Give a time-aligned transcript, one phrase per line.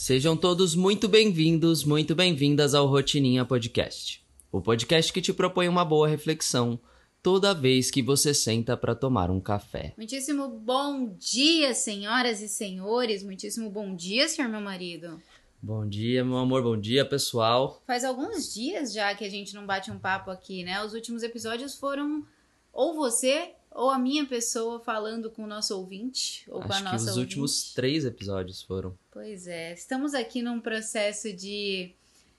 [0.00, 4.24] Sejam todos muito bem-vindos, muito bem-vindas ao Rotininha Podcast.
[4.50, 6.80] O podcast que te propõe uma boa reflexão
[7.22, 9.92] toda vez que você senta para tomar um café.
[9.98, 13.22] Muitíssimo bom dia, senhoras e senhores.
[13.22, 15.20] Muitíssimo bom dia, senhor meu marido.
[15.60, 17.82] Bom dia, meu amor, bom dia, pessoal.
[17.86, 20.82] Faz alguns dias já que a gente não bate um papo aqui, né?
[20.82, 22.24] Os últimos episódios foram
[22.72, 26.76] ou você ou a minha pessoa falando com o nosso ouvinte ou Acho com a
[26.78, 27.20] que nossa os ouvinte.
[27.20, 28.98] últimos três episódios foram.
[29.10, 31.92] Pois é, estamos aqui num processo de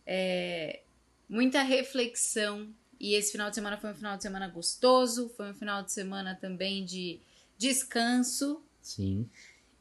[0.06, 0.82] é,
[1.30, 5.56] muita reflexão e esse final de semana foi um final de semana gostoso, foi um
[5.56, 7.20] final de semana também de
[7.58, 8.62] descanso.
[8.82, 9.28] Sim.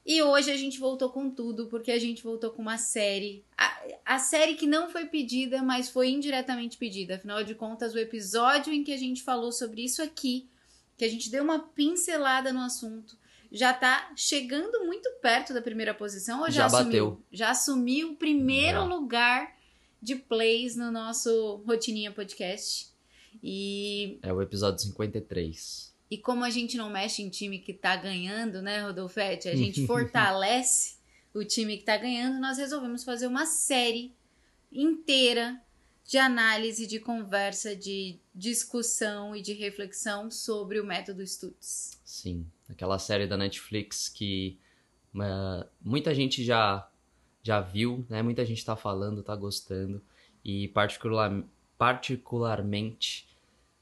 [0.06, 3.44] E hoje a gente voltou com tudo, porque a gente voltou com uma série.
[3.56, 7.16] A, a série que não foi pedida, mas foi indiretamente pedida.
[7.16, 10.48] Afinal de contas, o episódio em que a gente falou sobre isso aqui,
[11.00, 13.16] que a gente deu uma pincelada no assunto,
[13.50, 16.84] já tá chegando muito perto da primeira posição ou já, Já assumiu?
[17.10, 17.24] bateu.
[17.32, 18.84] Já assumiu o primeiro Já.
[18.84, 19.56] lugar
[20.02, 22.90] de plays no nosso Rotininha Podcast.
[23.42, 25.90] E É o episódio 53.
[26.10, 29.48] e como a gente não mexe em time que tá ganhando, né, Rodolfete?
[29.48, 30.96] A gente fortalece
[31.32, 32.38] o time que tá ganhando.
[32.38, 34.12] Nós resolvemos fazer uma série
[34.70, 35.58] inteira
[36.10, 42.00] de análise, de conversa, de discussão e de reflexão sobre o método Stutz.
[42.04, 42.44] Sim.
[42.68, 44.58] Aquela série da Netflix que
[45.20, 46.90] ah, muita gente já,
[47.44, 48.22] já viu, né?
[48.22, 50.02] Muita gente tá falando, tá gostando.
[50.44, 51.44] E particular,
[51.78, 53.28] particularmente,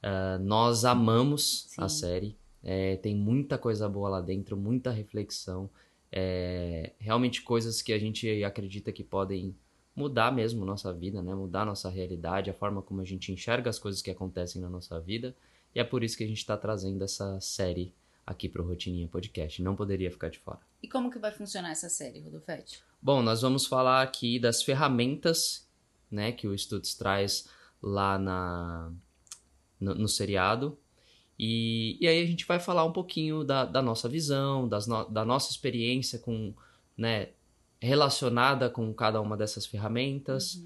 [0.03, 1.81] ah, nós amamos Sim.
[1.81, 2.37] a série.
[2.63, 5.67] É, tem muita coisa boa lá dentro, muita reflexão.
[6.11, 9.55] É, realmente coisas que a gente acredita que podem
[9.99, 11.35] mudar mesmo nossa vida, né?
[11.35, 14.99] Mudar nossa realidade, a forma como a gente enxerga as coisas que acontecem na nossa
[14.99, 15.35] vida.
[15.75, 17.93] E é por isso que a gente está trazendo essa série
[18.25, 19.61] aqui pro Rotininha Podcast.
[19.61, 20.59] Não poderia ficar de fora.
[20.81, 22.81] E como que vai funcionar essa série, Rodolfete?
[23.01, 25.67] Bom, nós vamos falar aqui das ferramentas,
[26.09, 27.47] né, que o Stutz traz
[27.81, 28.91] lá na,
[29.79, 30.77] no, no seriado.
[31.37, 35.07] E, e aí a gente vai falar um pouquinho da, da nossa visão, das no-
[35.09, 36.53] da nossa experiência com,
[36.97, 37.29] né,
[37.81, 40.61] relacionada com cada uma dessas ferramentas.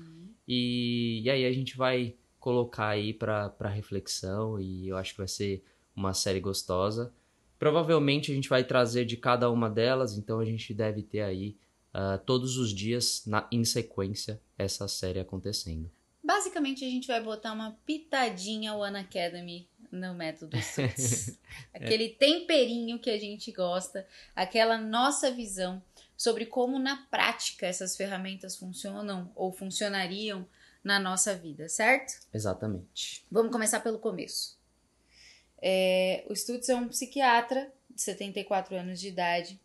[0.47, 5.27] E, e aí a gente vai colocar aí pra reflexão e eu acho que vai
[5.27, 5.63] ser
[5.95, 7.13] uma série gostosa.
[7.57, 11.55] Provavelmente a gente vai trazer de cada uma delas, então a gente deve ter aí
[11.93, 15.89] ah, todos os dias na, em sequência essa série acontecendo.
[16.23, 21.37] Basicamente, a gente vai botar uma pitadinha One Academy no método Stutz.
[21.71, 25.83] Aquele temperinho que a gente gosta, aquela nossa visão
[26.17, 30.47] sobre como na prática essas ferramentas funcionam ou funcionariam
[30.83, 32.21] na nossa vida, certo?
[32.33, 33.25] Exatamente.
[33.31, 34.57] Vamos começar pelo começo.
[35.61, 39.59] É, o Stutz é um psiquiatra de 74 anos de idade,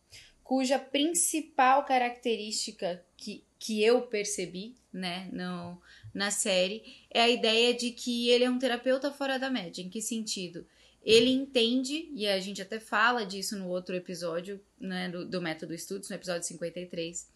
[0.44, 5.80] cuja principal característica que, que eu percebi né, no,
[6.14, 9.82] na série é a ideia de que ele é um terapeuta fora da média.
[9.82, 10.66] Em que sentido?
[11.08, 15.72] Ele entende, e a gente até fala disso no outro episódio né, do, do método
[15.72, 17.26] Stutz, no episódio 53.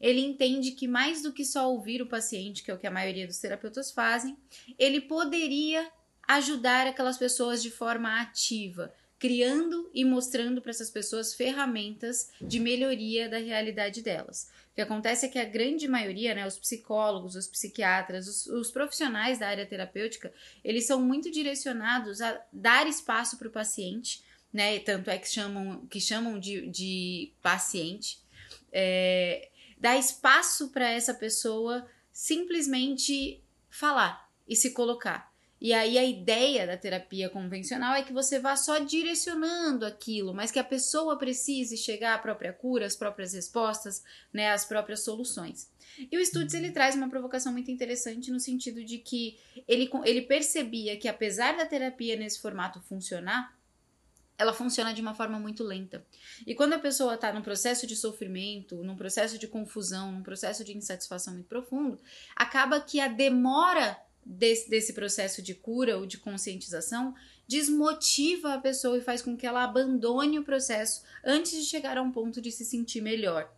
[0.00, 2.90] Ele entende que mais do que só ouvir o paciente, que é o que a
[2.90, 4.36] maioria dos terapeutas fazem,
[4.76, 5.88] ele poderia
[6.26, 13.28] ajudar aquelas pessoas de forma ativa, criando e mostrando para essas pessoas ferramentas de melhoria
[13.28, 14.50] da realidade delas.
[14.72, 18.72] O que acontece é que a grande maioria, né, os psicólogos, os psiquiatras, os, os
[18.72, 20.34] profissionais da área terapêutica,
[20.64, 24.80] eles são muito direcionados a dar espaço para o paciente, né?
[24.80, 28.18] Tanto é que chamam, que chamam de, de paciente,
[28.72, 33.40] é, dar espaço para essa pessoa simplesmente
[33.70, 35.31] falar e se colocar.
[35.62, 40.50] E aí a ideia da terapia convencional é que você vá só direcionando aquilo, mas
[40.50, 44.02] que a pessoa precise chegar à própria cura, às próprias respostas,
[44.32, 45.70] né, às próprias soluções.
[46.10, 50.22] E o Stutz ele traz uma provocação muito interessante no sentido de que ele, ele
[50.22, 53.56] percebia que apesar da terapia nesse formato funcionar,
[54.36, 56.04] ela funciona de uma forma muito lenta.
[56.44, 60.64] E quando a pessoa está num processo de sofrimento, num processo de confusão, num processo
[60.64, 62.00] de insatisfação muito profundo,
[62.34, 67.14] acaba que a demora desse, desse processo de cura ou de conscientização
[67.46, 72.02] desmotiva a pessoa e faz com que ela abandone o processo antes de chegar a
[72.02, 73.52] um ponto de se sentir melhor.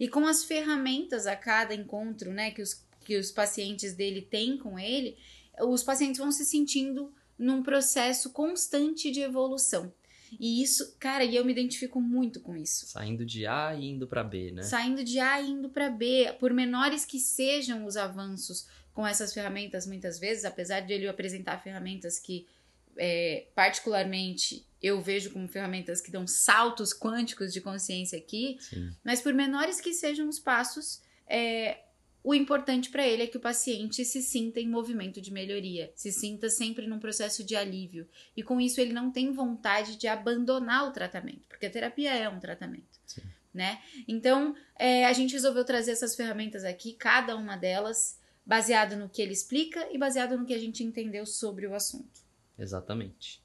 [0.00, 4.56] E com as ferramentas a cada encontro, né, que os, que os pacientes dele têm
[4.56, 5.16] com ele,
[5.60, 9.92] os pacientes vão se sentindo num processo constante de evolução.
[10.38, 12.86] E isso, cara, e eu me identifico muito com isso.
[12.86, 14.62] Saindo de A e indo para B, né?
[14.62, 18.66] Saindo de A e indo para B, por menores que sejam os avanços
[18.98, 22.48] com essas ferramentas, muitas vezes, apesar de ele apresentar ferramentas que,
[22.96, 28.90] é, particularmente, eu vejo como ferramentas que dão saltos quânticos de consciência aqui, Sim.
[29.04, 31.78] mas por menores que sejam os passos, é,
[32.24, 36.10] o importante para ele é que o paciente se sinta em movimento de melhoria, se
[36.10, 38.04] sinta sempre num processo de alívio.
[38.36, 42.28] E com isso ele não tem vontade de abandonar o tratamento, porque a terapia é
[42.28, 42.98] um tratamento.
[43.06, 43.22] Sim.
[43.54, 43.80] Né?
[44.08, 48.17] Então, é, a gente resolveu trazer essas ferramentas aqui, cada uma delas,
[48.48, 52.22] baseado no que ele explica e baseado no que a gente entendeu sobre o assunto.
[52.58, 53.42] Exatamente.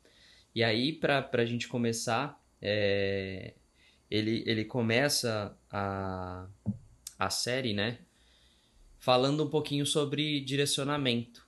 [0.56, 3.54] E aí, para a gente começar, é,
[4.10, 6.48] ele, ele começa a,
[7.20, 8.00] a série, né?
[8.98, 11.46] Falando um pouquinho sobre direcionamento,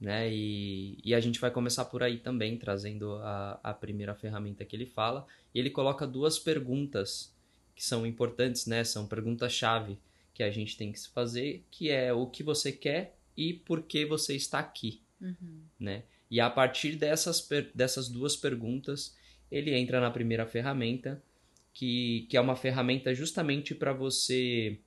[0.00, 0.32] né?
[0.32, 4.74] E, e a gente vai começar por aí também, trazendo a, a primeira ferramenta que
[4.74, 5.26] ele fala.
[5.54, 7.30] E ele coloca duas perguntas
[7.74, 8.82] que são importantes, né?
[8.84, 9.98] São perguntas-chave
[10.36, 13.80] que a gente tem que se fazer, que é o que você quer e por
[13.84, 15.62] que você está aqui, Uhum.
[15.80, 16.02] né?
[16.30, 19.16] E a partir dessas, dessas duas perguntas,
[19.50, 21.22] ele entra na primeira ferramenta,
[21.72, 24.78] que, que é uma ferramenta justamente para você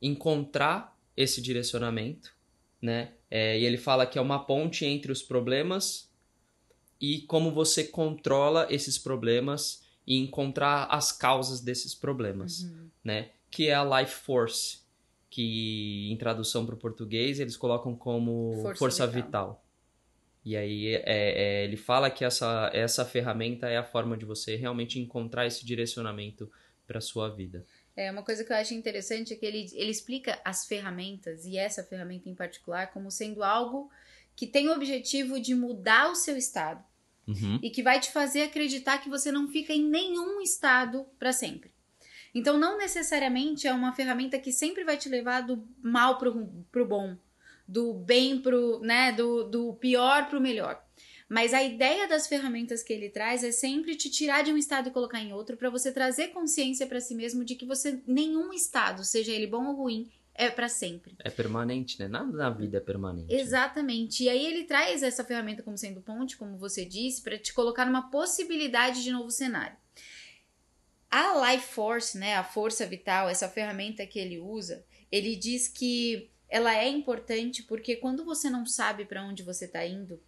[0.00, 2.34] encontrar esse direcionamento,
[2.80, 3.12] né?
[3.30, 6.10] É, e ele fala que é uma ponte entre os problemas
[6.98, 12.88] e como você controla esses problemas e encontrar as causas desses problemas, Uhum.
[13.04, 13.30] né?
[13.52, 14.80] Que é a life force,
[15.30, 19.22] que em tradução para o português eles colocam como Força força, vital.
[19.22, 19.64] vital.
[20.44, 24.56] E aí é, é, ele fala que essa, essa ferramenta é a forma de você
[24.56, 26.50] realmente encontrar esse direcionamento
[26.86, 27.64] para sua vida.
[27.94, 31.56] É, uma coisa que eu acho interessante é que ele, ele explica as ferramentas, e
[31.56, 33.90] essa ferramenta em particular, como sendo algo
[34.34, 36.82] que tem o objetivo de mudar o seu estado
[37.24, 37.60] Uhum.
[37.62, 41.71] e que vai te fazer acreditar que você não fica em nenhum estado para sempre.
[42.34, 46.86] Então, não necessariamente é uma ferramenta que sempre vai te levar do mal pro, pro
[46.86, 47.16] bom,
[47.68, 50.82] do bem pro, né, do, do pior pro melhor.
[51.28, 54.88] Mas a ideia das ferramentas que ele traz é sempre te tirar de um estado
[54.88, 58.52] e colocar em outro para você trazer consciência para si mesmo de que você nenhum
[58.52, 61.14] estado, seja ele bom ou ruim, é para sempre.
[61.18, 62.08] É permanente, né?
[62.08, 63.32] Nada na vida é permanente.
[63.34, 64.24] Exatamente.
[64.24, 67.86] E aí ele traz essa ferramenta como sendo ponte, como você disse, para te colocar
[67.86, 69.76] numa possibilidade de novo cenário.
[71.14, 76.30] A Life Force, né, a força vital, essa ferramenta que ele usa, ele diz que
[76.48, 80.22] ela é importante porque quando você não sabe para onde você está indo,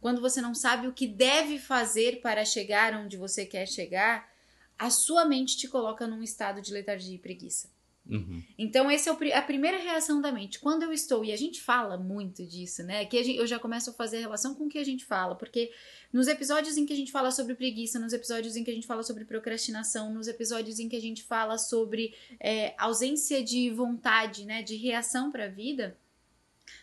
[0.00, 4.32] quando você não sabe o que deve fazer para chegar onde você quer chegar,
[4.78, 7.68] a sua mente te coloca num estado de letargia e preguiça.
[8.08, 8.42] Uhum.
[8.56, 10.58] Então, essa é a primeira reação da mente.
[10.58, 13.04] Quando eu estou, e a gente fala muito disso, né?
[13.04, 15.70] Que gente- eu já começo a fazer relação com o que a gente fala, porque
[16.12, 18.86] nos episódios em que a gente fala sobre preguiça, nos episódios em que a gente
[18.86, 24.46] fala sobre procrastinação, nos episódios em que a gente fala sobre é, ausência de vontade,
[24.46, 24.62] né?
[24.62, 25.96] De reação para a vida,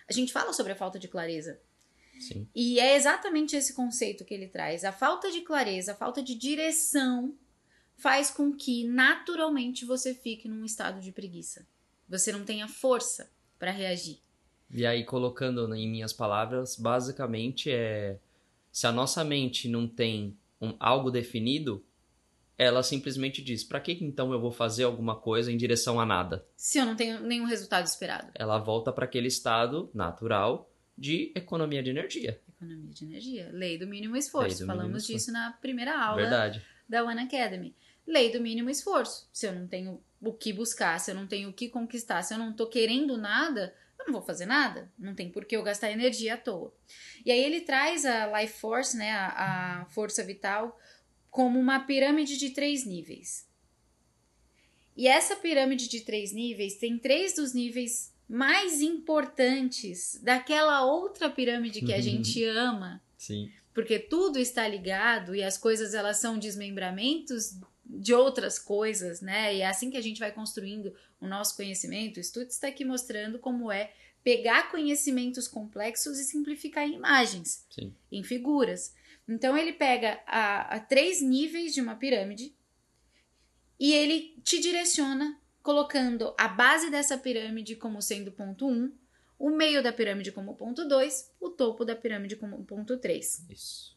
[0.07, 1.59] a gente fala sobre a falta de clareza.
[2.19, 2.47] Sim.
[2.55, 4.85] E é exatamente esse conceito que ele traz.
[4.85, 7.33] A falta de clareza, a falta de direção
[7.97, 11.65] faz com que naturalmente você fique num estado de preguiça.
[12.07, 14.19] Você não tenha força para reagir.
[14.69, 18.19] E aí, colocando em minhas palavras, basicamente é
[18.71, 21.83] se a nossa mente não tem um- algo definido,
[22.57, 26.45] ela simplesmente diz: para que então eu vou fazer alguma coisa em direção a nada?
[26.55, 28.31] Se eu não tenho nenhum resultado esperado.
[28.35, 32.41] Ela volta para aquele estado natural de economia de energia.
[32.49, 33.49] Economia de energia.
[33.53, 34.59] Lei do mínimo esforço.
[34.59, 35.25] Do mínimo Falamos esforço.
[35.25, 36.61] disso na primeira aula Verdade.
[36.87, 37.75] Da One Academy.
[38.05, 39.27] Lei do mínimo esforço.
[39.33, 42.33] Se eu não tenho o que buscar, se eu não tenho o que conquistar, se
[42.33, 44.91] eu não tô querendo nada, eu não vou fazer nada.
[44.97, 46.73] Não tem por que eu gastar energia à toa.
[47.25, 50.79] E aí ele traz a Life Force, né, a, a força vital,
[51.29, 53.47] como uma pirâmide de três níveis.
[54.95, 61.81] E essa pirâmide de três níveis tem três dos níveis mais importantes daquela outra pirâmide
[61.81, 63.51] que a gente ama, Sim.
[63.75, 69.53] Porque tudo está ligado e as coisas elas são desmembramentos de outras coisas, né?
[69.53, 72.15] E é assim que a gente vai construindo o nosso conhecimento.
[72.15, 77.93] O estudo está aqui mostrando como é pegar conhecimentos complexos e simplificar em imagens, Sim.
[78.09, 78.95] em figuras.
[79.27, 82.55] Então ele pega a, a três níveis de uma pirâmide
[83.77, 88.93] e ele te direciona colocando a base dessa pirâmide como sendo ponto 1, um,
[89.37, 93.45] o meio da pirâmide como ponto 2, o topo da pirâmide como ponto 3.
[93.49, 93.95] Isso.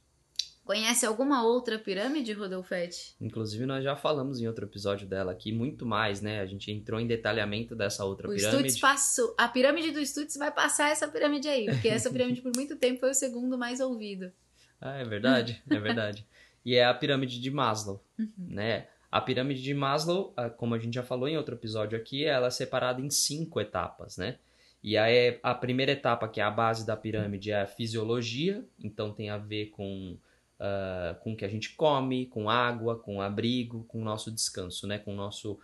[0.65, 3.17] Conhece alguma outra pirâmide, Rodolfete?
[3.19, 6.41] Inclusive, nós já falamos em outro episódio dela aqui, muito mais, né?
[6.41, 8.69] A gente entrou em detalhamento dessa outra O pirâmide.
[8.73, 9.35] Stutz passou.
[9.39, 13.01] A pirâmide do Stutz vai passar essa pirâmide aí, porque essa pirâmide por muito tempo
[13.01, 14.31] foi o segundo mais ouvido.
[14.81, 16.25] Ah, é verdade, é verdade.
[16.65, 18.31] E é a pirâmide de Maslow, Uhum.
[18.39, 18.87] né?
[19.11, 22.47] A pirâmide de Maslow, ah, como a gente já falou em outro episódio aqui, ela
[22.47, 24.39] é separada em cinco etapas, né?
[24.83, 29.13] E aí a primeira etapa, que é a base da pirâmide, é a fisiologia, então
[29.13, 30.17] tem a ver com,
[30.59, 34.87] ah, com o que a gente come, com água, com abrigo, com o nosso descanso,
[34.87, 34.99] né?
[34.99, 35.59] Com o nosso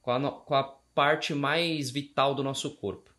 [0.00, 0.64] com a, no- com a
[0.94, 3.10] parte mais vital do nosso corpo.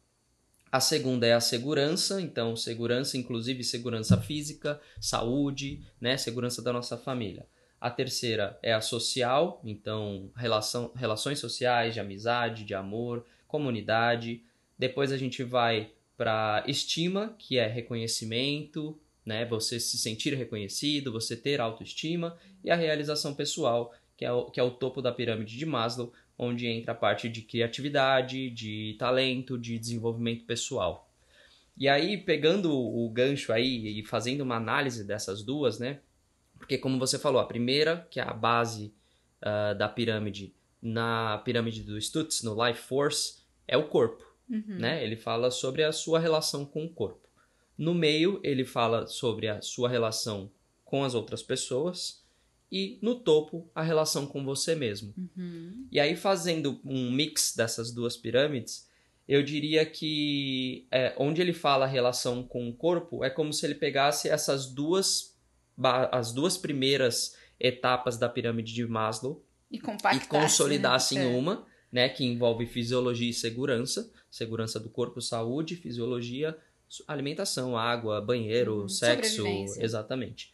[0.71, 6.97] A segunda é a segurança, então segurança, inclusive segurança física, saúde, né, segurança da nossa
[6.97, 7.45] família.
[7.79, 14.41] A terceira é a social, então relação, relações sociais, de amizade, de amor, comunidade.
[14.77, 19.45] Depois a gente vai para estima, que é reconhecimento, né?
[19.45, 24.59] Você se sentir reconhecido, você ter autoestima e a realização pessoal, que é o, que
[24.59, 29.57] é o topo da pirâmide de Maslow, onde entra a parte de criatividade, de talento,
[29.57, 31.09] de desenvolvimento pessoal.
[31.77, 35.99] E aí, pegando o gancho aí e fazendo uma análise dessas duas, né?
[36.57, 38.93] Porque, como você falou, a primeira, que é a base
[39.41, 44.32] uh, da pirâmide, na pirâmide do Stutz, no Life Force, é o corpo.
[44.49, 44.77] Uhum.
[44.79, 45.03] Né?
[45.03, 47.27] Ele fala sobre a sua relação com o corpo.
[47.77, 50.51] No meio, ele fala sobre a sua relação
[50.83, 52.21] com as outras pessoas.
[52.71, 55.13] E no topo, a relação com você mesmo.
[55.17, 55.87] Uhum.
[55.91, 58.89] E aí, fazendo um mix dessas duas pirâmides,
[59.27, 63.65] eu diria que é, onde ele fala a relação com o corpo, é como se
[63.65, 65.33] ele pegasse essas duas
[66.11, 71.25] as duas primeiras etapas da pirâmide de Maslow e, e consolidasse né?
[71.25, 71.37] em é.
[71.37, 76.57] uma, né, que envolve fisiologia e segurança, segurança do corpo, saúde, fisiologia,
[77.07, 78.89] alimentação, água, banheiro, uhum.
[78.89, 79.45] sexo,
[79.77, 80.51] exatamente.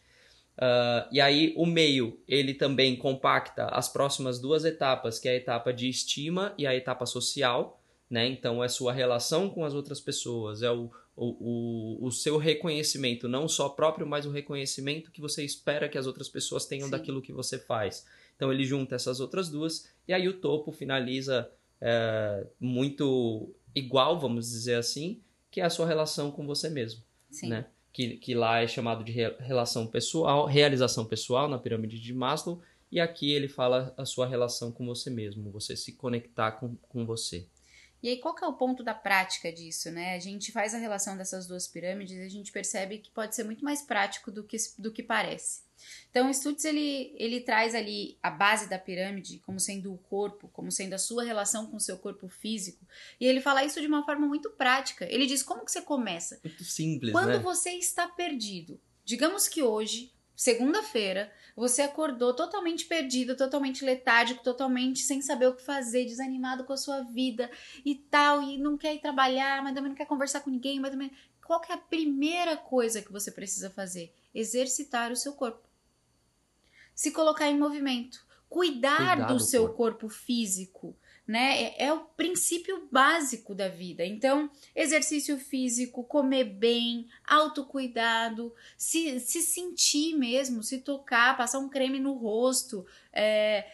[0.58, 5.36] Uh, e aí o meio ele também compacta as próximas duas etapas, que é a
[5.36, 8.26] etapa de estima e a etapa social, né?
[8.28, 13.26] Então é sua relação com as outras pessoas, é o, o, o, o seu reconhecimento,
[13.26, 16.90] não só próprio, mas o reconhecimento que você espera que as outras pessoas tenham Sim.
[16.90, 18.04] daquilo que você faz.
[18.40, 24.48] Então ele junta essas outras duas e aí o topo finaliza é, muito igual, vamos
[24.48, 25.20] dizer assim,
[25.50, 27.50] que é a sua relação com você mesmo, Sim.
[27.50, 27.66] né?
[27.92, 32.98] Que, que lá é chamado de relação pessoal, realização pessoal na pirâmide de Maslow, e
[32.98, 37.46] aqui ele fala a sua relação com você mesmo, você se conectar com, com você.
[38.02, 40.14] E aí, qual que é o ponto da prática disso, né?
[40.14, 43.44] A gente faz a relação dessas duas pirâmides e a gente percebe que pode ser
[43.44, 45.62] muito mais prático do que, do que parece.
[46.10, 50.48] Então, o Stutz, ele, ele traz ali a base da pirâmide como sendo o corpo,
[50.52, 52.86] como sendo a sua relação com o seu corpo físico.
[53.18, 55.06] E ele fala isso de uma forma muito prática.
[55.10, 56.40] Ele diz como que você começa.
[56.44, 57.38] Muito simples, Quando né?
[57.38, 58.80] você está perdido.
[59.04, 65.62] Digamos que hoje segunda-feira, você acordou totalmente perdido, totalmente letárgico, totalmente sem saber o que
[65.62, 67.50] fazer, desanimado com a sua vida
[67.84, 70.90] e tal, e não quer ir trabalhar, mas também não quer conversar com ninguém, mas
[70.90, 71.10] também.
[71.44, 74.14] Qual é a primeira coisa que você precisa fazer?
[74.32, 75.68] Exercitar o seu corpo.
[76.94, 78.24] Se colocar em movimento.
[78.48, 80.96] Cuidar, do, seu corpo, corpo físico
[81.30, 81.62] né?
[81.62, 84.04] É, é, o princípio básico da vida.
[84.04, 92.00] Então, exercício físico, comer bem, autocuidado, se, se sentir mesmo, se tocar, passar um creme
[92.00, 93.64] no rosto, é,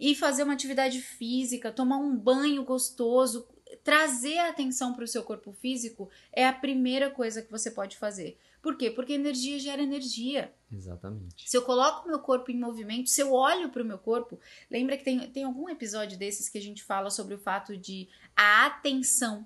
[0.00, 3.46] ir fazer uma atividade física, tomar um banho gostoso,
[3.84, 8.38] trazer atenção para o seu corpo físico é a primeira coisa que você pode fazer.
[8.62, 8.90] Por quê?
[8.90, 10.54] Porque energia gera energia.
[10.70, 11.50] Exatamente.
[11.50, 14.38] Se eu coloco meu corpo em movimento, se eu olho para o meu corpo,
[14.70, 18.08] lembra que tem, tem algum episódio desses que a gente fala sobre o fato de
[18.36, 19.44] a atenção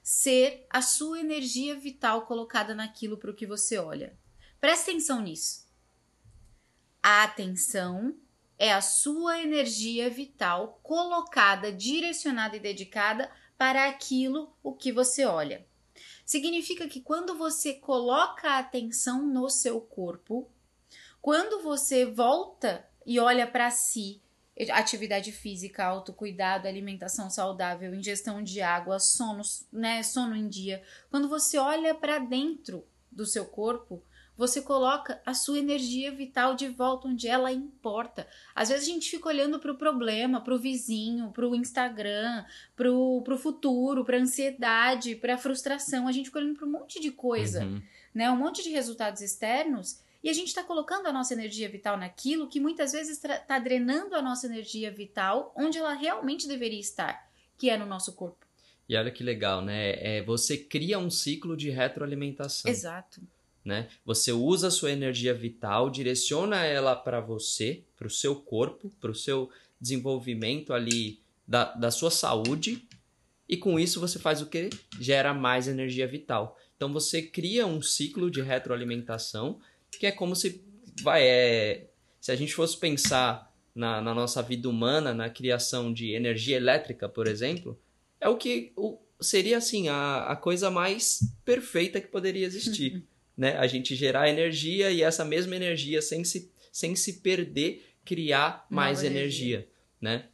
[0.00, 4.16] ser a sua energia vital colocada naquilo para o que você olha.
[4.60, 5.66] Presta atenção nisso.
[7.02, 8.16] A atenção
[8.56, 15.67] é a sua energia vital colocada, direcionada e dedicada para aquilo o que você olha.
[16.28, 20.46] Significa que quando você coloca a atenção no seu corpo,
[21.22, 24.20] quando você volta e olha para si,
[24.70, 29.40] atividade física, autocuidado, alimentação saudável, ingestão de água, sono,
[29.72, 34.02] né, sono em dia, quando você olha para dentro do seu corpo,
[34.38, 38.24] você coloca a sua energia vital de volta onde ela importa.
[38.54, 42.44] Às vezes a gente fica olhando para o problema, para o vizinho, para o Instagram,
[42.76, 46.06] para o futuro, para a ansiedade, para a frustração.
[46.06, 47.82] A gente fica olhando para um monte de coisa, uhum.
[48.14, 48.30] né?
[48.30, 49.98] Um monte de resultados externos.
[50.22, 54.14] E a gente está colocando a nossa energia vital naquilo que muitas vezes está drenando
[54.14, 58.46] a nossa energia vital onde ela realmente deveria estar, que é no nosso corpo.
[58.88, 60.18] E olha que legal, né?
[60.18, 62.70] É, você cria um ciclo de retroalimentação.
[62.70, 63.20] Exato
[63.68, 63.88] né?
[64.04, 69.10] Você usa a sua energia vital, direciona ela para você, para o seu corpo, para
[69.10, 72.88] o seu desenvolvimento ali da, da sua saúde,
[73.48, 74.70] e com isso você faz o que?
[74.98, 76.58] Gera mais energia vital.
[76.76, 79.60] Então você cria um ciclo de retroalimentação
[79.90, 80.62] que é como se
[81.02, 81.88] vai é,
[82.20, 87.08] se a gente fosse pensar na, na nossa vida humana, na criação de energia elétrica,
[87.08, 87.78] por exemplo,
[88.20, 93.04] é o que o, seria assim a, a coisa mais perfeita que poderia existir.
[93.38, 93.56] né?
[93.56, 99.04] A gente gerar energia e essa mesma energia sem se, sem se perder criar mais
[99.04, 99.58] energia.
[99.58, 99.68] energia,
[100.00, 100.28] né?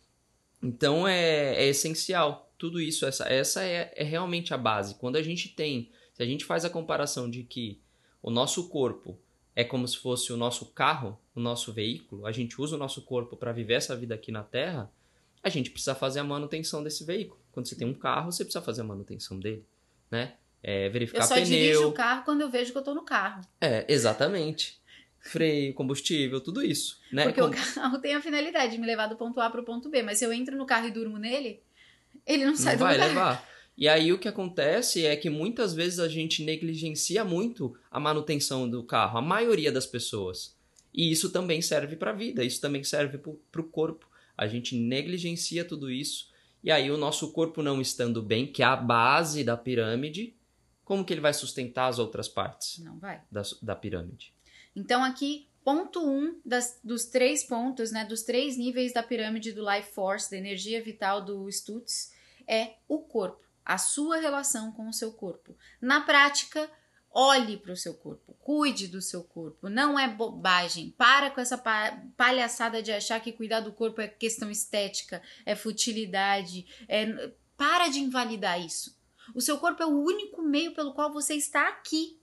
[0.62, 2.50] Então é, é essencial.
[2.56, 4.94] Tudo isso, essa, essa é, é realmente a base.
[4.94, 7.78] Quando a gente tem, se a gente faz a comparação de que
[8.22, 9.18] o nosso corpo
[9.54, 13.02] é como se fosse o nosso carro, o nosso veículo, a gente usa o nosso
[13.02, 14.90] corpo para viver essa vida aqui na Terra,
[15.42, 17.38] a gente precisa fazer a manutenção desse veículo.
[17.52, 19.64] Quando você tem um carro, você precisa fazer a manutenção dele,
[20.10, 20.36] né?
[20.66, 21.46] É, verificar eu só pneu.
[21.46, 23.42] dirijo o carro quando eu vejo que eu tô no carro.
[23.60, 24.78] É, exatamente.
[25.20, 27.24] Freio, combustível, tudo isso, né?
[27.24, 29.88] Porque Com- o carro tem a finalidade de me levar do ponto A pro ponto
[29.90, 30.02] B.
[30.02, 31.60] Mas se eu entro no carro e durmo nele,
[32.26, 33.08] ele não sai não do vai lugar.
[33.08, 33.48] levar.
[33.76, 38.68] E aí o que acontece é que muitas vezes a gente negligencia muito a manutenção
[38.68, 40.54] do carro, a maioria das pessoas.
[40.94, 44.06] E isso também serve para a vida, isso também serve para o corpo.
[44.38, 46.28] A gente negligencia tudo isso.
[46.62, 50.34] E aí o nosso corpo não estando bem, que é a base da pirâmide,
[50.84, 53.22] como que ele vai sustentar as outras partes Não vai.
[53.30, 54.32] da, da pirâmide?
[54.76, 58.04] Então, aqui, ponto um das, dos três pontos, né?
[58.04, 62.12] Dos três níveis da pirâmide do Life Force, da energia vital do Stutz,
[62.46, 63.42] é o corpo.
[63.64, 65.56] A sua relação com o seu corpo.
[65.80, 66.70] Na prática,
[67.10, 68.34] olhe para o seu corpo.
[68.40, 69.70] Cuide do seu corpo.
[69.70, 70.90] Não é bobagem.
[70.98, 75.54] Para com essa pa- palhaçada de achar que cuidar do corpo é questão estética, é
[75.56, 76.66] futilidade.
[76.88, 77.32] É...
[77.56, 78.98] Para de invalidar isso.
[79.34, 82.18] O seu corpo é o único meio pelo qual você está aqui.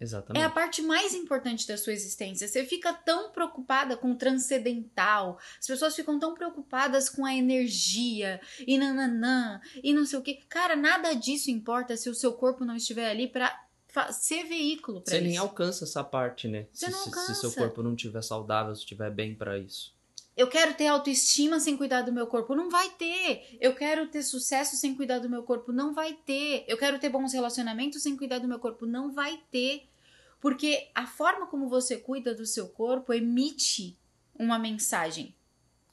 [0.00, 0.42] Exatamente.
[0.42, 2.48] É a parte mais importante da sua existência.
[2.48, 8.40] Você fica tão preocupada com o transcendental, as pessoas ficam tão preocupadas com a energia
[8.66, 10.36] e nananã e não sei o que.
[10.48, 13.54] Cara, nada disso importa se o seu corpo não estiver ali pra
[13.88, 15.24] fa- ser veículo Você isso.
[15.26, 16.66] nem alcança essa parte, né?
[16.72, 17.56] Você se, não se- se seu alcança.
[17.56, 19.94] corpo não estiver saudável, se estiver bem para isso.
[20.40, 22.54] Eu quero ter autoestima sem cuidar do meu corpo.
[22.54, 23.58] Não vai ter.
[23.60, 25.70] Eu quero ter sucesso sem cuidar do meu corpo.
[25.70, 26.64] Não vai ter.
[26.66, 28.86] Eu quero ter bons relacionamentos sem cuidar do meu corpo.
[28.86, 29.86] Não vai ter.
[30.40, 33.98] Porque a forma como você cuida do seu corpo emite
[34.34, 35.34] uma mensagem.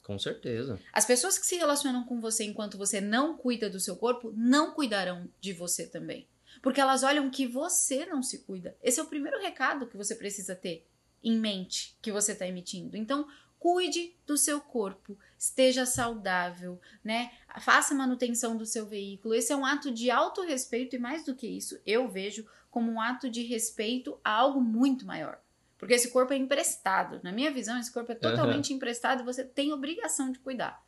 [0.02, 0.80] Com certeza.
[0.94, 4.70] As pessoas que se relacionam com você enquanto você não cuida do seu corpo não
[4.70, 6.26] cuidarão de você também.
[6.62, 8.74] Porque elas olham que você não se cuida.
[8.82, 10.86] Esse é o primeiro recado que você precisa ter
[11.22, 12.96] em mente que você está emitindo.
[12.96, 17.32] Então, cuide do seu corpo, esteja saudável, né?
[17.60, 19.34] Faça manutenção do seu veículo.
[19.34, 23.00] Esse é um ato de autorrespeito e mais do que isso, eu vejo como um
[23.00, 25.40] ato de respeito a algo muito maior.
[25.78, 27.20] Porque esse corpo é emprestado.
[27.22, 30.84] Na minha visão, esse corpo é totalmente emprestado e você tem obrigação de cuidar.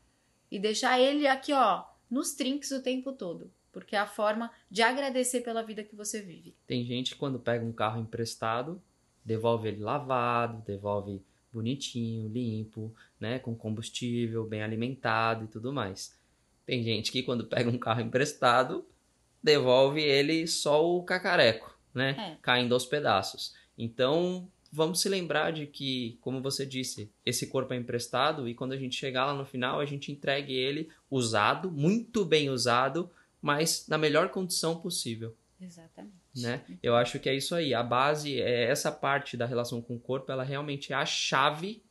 [0.50, 3.52] E deixar ele aqui, ó, nos trinques o tempo todo.
[3.70, 6.56] Porque é a forma de agradecer pela vida que você vive.
[6.66, 8.82] Tem gente que quando pega um carro emprestado,
[9.24, 11.22] devolve ele lavado, devolve
[11.52, 16.18] bonitinho, limpo, né, com combustível, bem alimentado e tudo mais.
[16.64, 18.84] Tem gente que quando pega um carro emprestado,
[19.42, 22.38] devolve ele só o cacareco, né, É.
[22.40, 23.54] caindo aos pedaços.
[23.76, 28.72] Então, vamos se lembrar de que, como você disse, esse corpo é emprestado e quando
[28.72, 33.10] a gente chegar lá no final, a gente entregue ele usado, muito bem usado,
[33.42, 36.14] mas na melhor condição possível Exatamente.
[36.36, 36.62] Né?
[36.82, 37.74] Eu acho que é isso aí.
[37.74, 41.82] A base é essa parte da relação com o corpo, ela realmente é a chave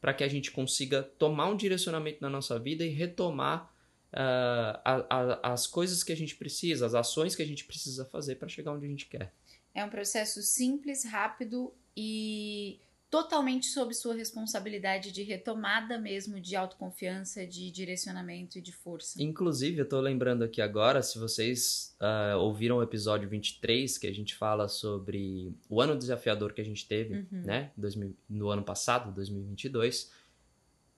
[0.00, 3.70] para que a gente consiga tomar um direcionamento na nossa vida e retomar
[4.16, 5.06] ah, a-
[5.48, 8.46] a- as coisas que a gente precisa, as ações que a gente precisa fazer para
[8.48, 9.32] chegar onde a gente quer.
[9.74, 12.78] É um processo simples, rápido e
[13.22, 19.22] totalmente sob sua responsabilidade de retomada mesmo de autoconfiança, de direcionamento e de força.
[19.22, 24.12] Inclusive, eu tô lembrando aqui agora, se vocês ah, ouviram o episódio 23, que a
[24.12, 27.42] gente fala sobre o ano desafiador que a gente teve, Uhum.
[27.44, 27.70] né?
[27.76, 30.10] 2000 no ano passado, 2022,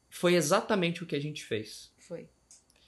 [0.09, 1.93] foi exatamente o que a gente fez.
[1.99, 2.27] Foi.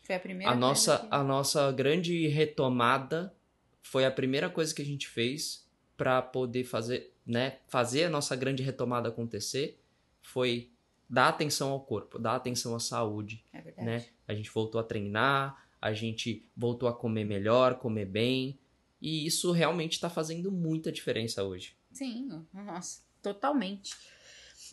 [0.05, 3.35] Foi a primeira a coisa nossa, que- a nossa grande retomada
[3.83, 5.67] foi a primeira coisa que a gente fez
[5.99, 9.79] para poder fazer, né, fazer a nossa grande retomada acontecer,
[10.23, 10.71] foi
[11.09, 13.87] dar atenção ao corpo, dar atenção à saúde, É verdade.
[13.87, 14.07] né?
[14.27, 18.59] A gente voltou a treinar, a gente voltou a comer melhor, comer bem,
[19.01, 21.77] e isso realmente está fazendo muita diferença hoje.
[21.93, 23.95] Sim, nossa, totalmente.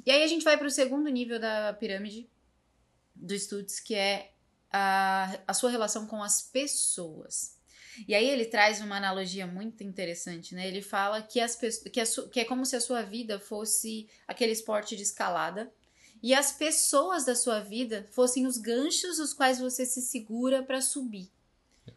[0.05, 2.27] E aí a gente vai para o segundo nível da pirâmide
[3.13, 4.31] do Stutz, que é
[4.71, 7.54] a, a sua relação com as pessoas.
[8.07, 10.67] E aí ele traz uma analogia muito interessante, né?
[10.67, 14.51] Ele fala que, as, que, a que é como se a sua vida fosse aquele
[14.51, 15.71] esporte de escalada
[16.21, 20.81] e as pessoas da sua vida fossem os ganchos os quais você se segura para
[20.81, 21.29] subir.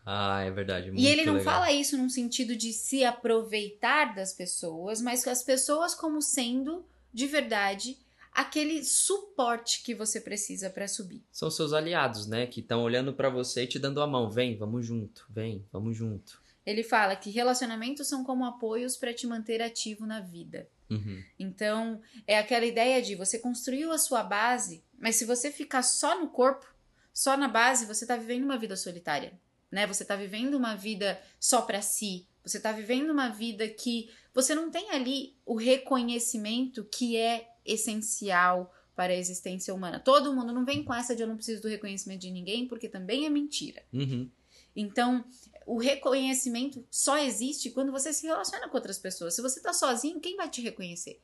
[0.05, 0.91] Ah, é verdade.
[0.95, 1.55] E ele não legal.
[1.55, 7.27] fala isso num sentido de se aproveitar das pessoas, mas as pessoas como sendo, de
[7.27, 7.97] verdade,
[8.39, 11.25] aquele suporte que você precisa para subir.
[11.33, 12.47] São seus aliados, né?
[12.47, 14.31] Que estão olhando para você e te dando a mão.
[14.31, 15.27] Vem, vamos junto.
[15.29, 16.41] Vem, vamos junto.
[16.65, 20.69] Ele fala que relacionamentos são como apoios para te manter ativo na vida.
[20.89, 21.21] Uhum.
[21.37, 26.21] Então, é aquela ideia de você construiu a sua base, mas se você ficar só
[26.21, 26.65] no corpo,
[27.13, 29.33] só na base, você tá vivendo uma vida solitária,
[29.69, 29.85] né?
[29.89, 32.29] Você tá vivendo uma vida só para si.
[32.45, 38.73] Você tá vivendo uma vida que você não tem ali o reconhecimento que é essencial
[38.97, 40.01] para a existência humana.
[40.01, 42.89] Todo mundo não vem com essa de eu não preciso do reconhecimento de ninguém, porque
[42.89, 43.83] também é mentira.
[43.93, 44.29] Uhum.
[44.75, 45.25] Então,
[45.67, 49.35] o reconhecimento só existe quando você se relaciona com outras pessoas.
[49.35, 51.21] Se você tá sozinho, quem vai te reconhecer?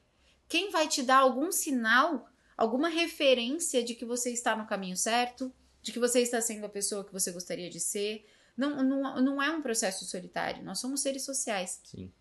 [0.48, 5.52] Quem vai te dar algum sinal, alguma referência de que você está no caminho certo,
[5.82, 8.26] de que você está sendo a pessoa que você gostaria de ser?
[8.56, 10.62] Não, não, não é um processo solitário.
[10.62, 11.80] Nós somos seres sociais.
[11.84, 12.12] Sim.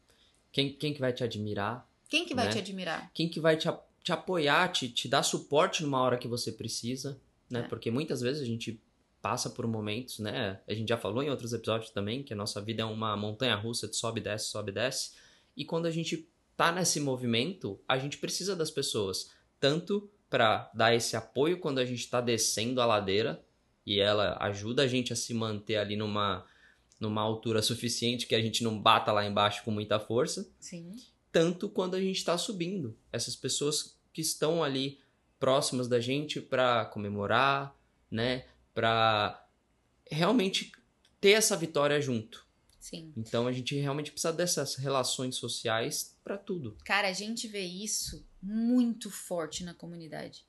[0.51, 1.87] Quem, quem que vai te admirar?
[2.09, 2.51] Quem que vai Né?
[2.53, 3.11] te admirar?
[3.13, 3.67] Quem que vai te,
[4.03, 7.61] te apoiar, te, te dar suporte numa hora que você precisa, né?
[7.61, 7.63] É.
[7.63, 8.79] Porque muitas vezes a gente
[9.21, 10.59] passa por momentos, né?
[10.67, 13.55] A gente já falou em outros episódios também que a nossa vida é uma montanha
[13.55, 15.11] russa de sobe desce, sobe e desce.
[15.55, 20.93] E quando a gente tá nesse movimento, a gente precisa das pessoas, tanto para dar
[20.93, 23.41] esse apoio quando a gente tá descendo a ladeira
[23.85, 26.45] e ela ajuda a gente a se manter ali numa
[26.99, 30.95] numa altura suficiente que a gente não bata lá embaixo com muita força, Sim.
[31.33, 32.95] Tanto quando a gente está subindo.
[33.11, 35.01] Essas pessoas que estão ali
[35.39, 37.75] próximas da gente para comemorar,
[38.09, 38.45] né?
[38.73, 39.45] Para
[40.09, 40.71] realmente
[41.19, 42.45] ter essa vitória junto.
[42.79, 43.11] Sim.
[43.17, 46.77] Então a gente realmente precisa dessas relações sociais para tudo.
[46.85, 50.45] Cara, a gente vê isso muito forte na comunidade.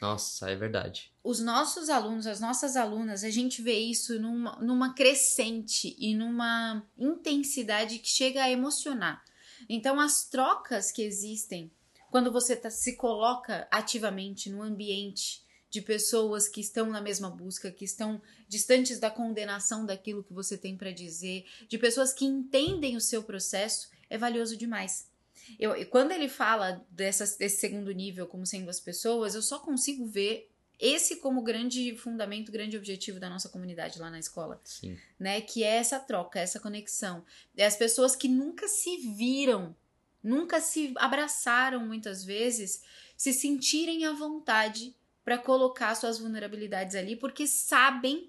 [0.00, 1.12] Nossa, é verdade.
[1.22, 6.84] Os nossos alunos, as nossas alunas, a gente vê isso numa, numa crescente e numa
[6.98, 9.24] intensidade que chega a emocionar.
[9.68, 11.70] Então, as trocas que existem
[12.10, 17.72] quando você tá- se coloca ativamente no ambiente de pessoas que estão na mesma busca,
[17.72, 22.94] que estão distantes da condenação daquilo que você tem para dizer, de pessoas que entendem
[22.94, 25.10] o seu processo, é valioso demais.
[25.58, 30.04] Eu, quando ele fala dessas, desse segundo nível como sendo as pessoas, eu só consigo
[30.06, 30.51] ver
[30.82, 34.98] esse como grande fundamento, grande objetivo da nossa comunidade lá na escola, Sim.
[35.16, 35.40] né?
[35.40, 37.24] Que é essa troca, essa conexão.
[37.56, 39.76] É as pessoas que nunca se viram,
[40.20, 42.82] nunca se abraçaram muitas vezes,
[43.16, 44.92] se sentirem à vontade
[45.24, 48.28] para colocar suas vulnerabilidades ali, porque sabem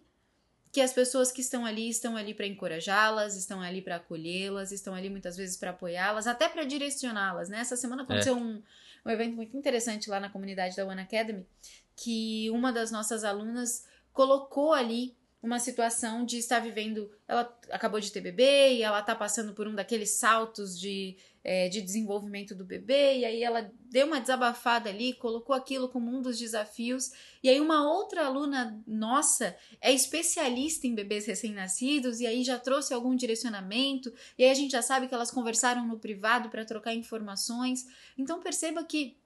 [0.72, 4.94] que as pessoas que estão ali estão ali para encorajá-las, estão ali para acolhê-las, estão
[4.94, 7.60] ali muitas vezes para apoiá-las, até para direcioná-las, né?
[7.60, 8.62] Essa semana aconteceu um,
[9.04, 11.46] um evento muito interessante lá na comunidade da One Academy,
[11.96, 17.12] que uma das nossas alunas colocou ali uma situação de estar vivendo.
[17.28, 21.68] Ela acabou de ter bebê e ela tá passando por um daqueles saltos de, é,
[21.68, 26.22] de desenvolvimento do bebê, e aí ela deu uma desabafada ali, colocou aquilo como um
[26.22, 27.12] dos desafios.
[27.44, 32.94] E aí, uma outra aluna nossa é especialista em bebês recém-nascidos, e aí já trouxe
[32.94, 36.94] algum direcionamento, e aí a gente já sabe que elas conversaram no privado para trocar
[36.94, 37.86] informações.
[38.18, 39.18] Então, perceba que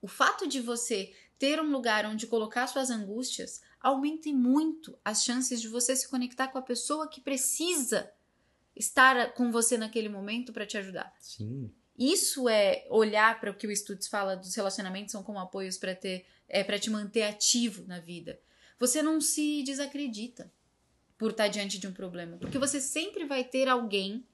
[0.00, 5.60] o fato de você ter um lugar onde colocar suas angústias aumente muito as chances
[5.60, 8.10] de você se conectar com a pessoa que precisa
[8.74, 11.14] estar com você naquele momento para te ajudar.
[11.20, 11.70] Sim.
[11.96, 15.94] Isso é olhar para o que o Estudos fala dos relacionamentos são como apoios para
[15.94, 18.38] ter é para te manter ativo na vida.
[18.78, 20.52] Você não se desacredita
[21.16, 24.26] por estar diante de um problema, porque você sempre vai ter alguém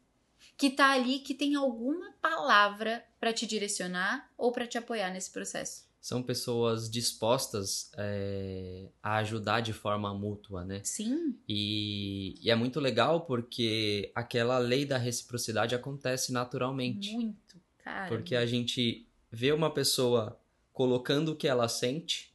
[0.57, 5.31] que tá ali que tem alguma palavra para te direcionar ou para te apoiar nesse
[5.31, 5.90] processo.
[6.01, 10.81] São pessoas dispostas é, a ajudar de forma mútua, né?
[10.83, 17.13] Sim, E, e é muito legal porque aquela lei da reciprocidade acontece naturalmente.
[17.13, 18.09] muito, cara.
[18.09, 20.41] Porque a gente vê uma pessoa
[20.73, 22.33] colocando o que ela sente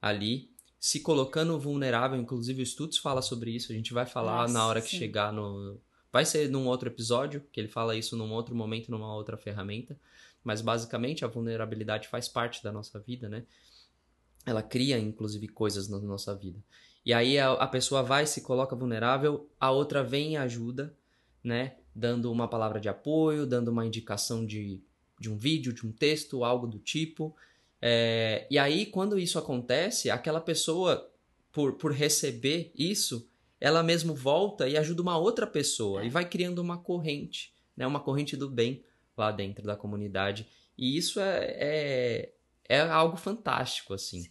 [0.00, 4.54] ali, se colocando vulnerável, inclusive o Stutz fala sobre isso, a gente vai falar Nossa,
[4.54, 4.98] na hora que sim.
[4.98, 5.78] chegar no.
[6.12, 9.96] Vai ser num outro episódio, que ele fala isso num outro momento, numa outra ferramenta.
[10.42, 13.44] Mas basicamente a vulnerabilidade faz parte da nossa vida, né?
[14.46, 16.58] Ela cria, inclusive, coisas na nossa vida.
[17.04, 20.94] E aí a, a pessoa vai, se coloca vulnerável, a outra vem e ajuda,
[21.44, 21.76] né?
[21.94, 24.80] Dando uma palavra de apoio, dando uma indicação de,
[25.18, 27.34] de um vídeo, de um texto, algo do tipo.
[27.82, 31.10] É, e aí, quando isso acontece, aquela pessoa,
[31.52, 33.28] por, por receber isso,
[33.60, 36.06] ela mesmo volta e ajuda uma outra pessoa É.
[36.06, 37.86] e vai criando uma corrente, né?
[37.86, 38.82] Uma corrente do bem
[39.20, 40.48] lá dentro da comunidade.
[40.76, 42.32] E isso é, é,
[42.68, 44.28] é algo fantástico, assim.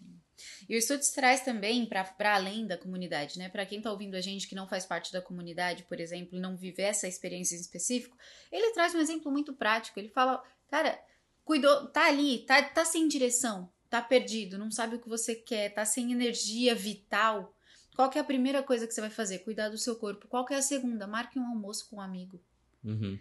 [0.68, 3.50] E o Estudos traz também para além da comunidade, né?
[3.50, 6.42] Para quem tá ouvindo a gente que não faz parte da comunidade, por exemplo, e
[6.42, 8.18] não vive essa experiência em específico,
[8.52, 10.00] ele traz um exemplo muito prático.
[10.00, 11.00] Ele fala, cara,
[11.44, 15.74] cuidou, tá ali, tá, tá sem direção, tá perdido, não sabe o que você quer,
[15.74, 17.54] tá sem energia vital.
[17.96, 19.40] Qual é a primeira coisa que você vai fazer?
[19.40, 20.28] Cuidar do seu corpo.
[20.28, 21.06] Qual é a segunda?
[21.06, 22.42] Marque um almoço com um amigo.
[22.84, 23.20] Uhum.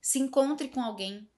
[0.00, 1.28] Se encontre com alguém,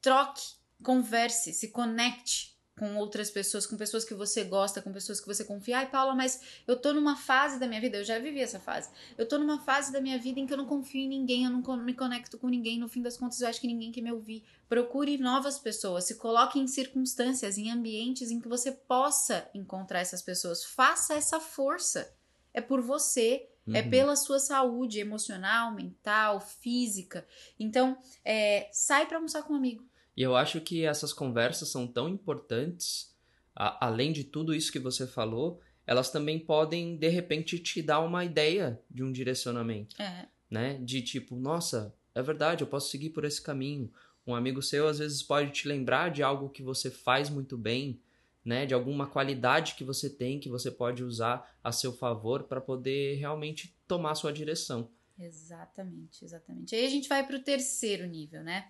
[0.00, 2.54] troque, converse, se conecte.
[2.76, 5.78] com outras pessoas, com pessoas que você gosta, com pessoas que você confia.
[5.78, 8.90] Ai, Paula, mas eu tô numa fase da minha vida, eu já vivi essa fase.
[9.16, 11.50] Eu tô numa fase da minha vida em que eu não confio em ninguém, eu
[11.50, 14.10] não me conecto com ninguém, no fim das contas eu acho que ninguém quer me
[14.10, 14.44] ouvir.
[14.68, 20.22] Procure novas pessoas, se coloque em circunstâncias, em ambientes em que você possa encontrar essas
[20.22, 20.64] pessoas.
[20.64, 22.12] Faça essa força.
[22.52, 23.76] É por você, uhum.
[23.76, 27.26] é pela sua saúde emocional, mental, física.
[27.58, 29.84] Então, é, sai para almoçar com um amigo
[30.16, 33.12] e eu acho que essas conversas são tão importantes,
[33.54, 38.00] a, além de tudo isso que você falou, elas também podem, de repente, te dar
[38.00, 40.00] uma ideia de um direcionamento.
[40.00, 40.28] É.
[40.48, 40.78] Né?
[40.82, 43.92] De tipo, nossa, é verdade, eu posso seguir por esse caminho.
[44.26, 48.00] Um amigo seu às vezes pode te lembrar de algo que você faz muito bem,
[48.44, 48.66] né?
[48.66, 53.16] De alguma qualidade que você tem que você pode usar a seu favor para poder
[53.16, 54.90] realmente tomar a sua direção.
[55.18, 56.74] Exatamente, exatamente.
[56.74, 58.68] Aí a gente vai para o terceiro nível, né?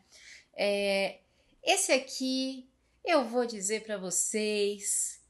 [0.54, 1.20] É,
[1.62, 2.68] esse aqui
[3.04, 5.20] eu vou dizer para vocês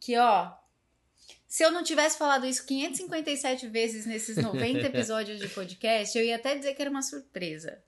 [0.00, 0.52] que, ó,
[1.46, 6.36] se eu não tivesse falado isso 557 vezes nesses 90 episódios de podcast, eu ia
[6.36, 7.82] até dizer que era uma surpresa.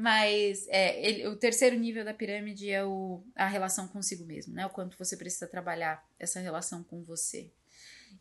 [0.00, 4.64] Mas é, ele, o terceiro nível da pirâmide é o, a relação consigo mesmo, né?
[4.64, 7.50] O quanto você precisa trabalhar essa relação com você.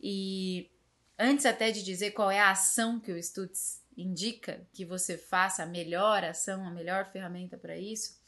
[0.02, 0.72] E
[1.20, 5.62] antes até de dizer qual é a ação que o Stutz indica que você faça,
[5.62, 8.20] a melhor ação, a melhor ferramenta para isso,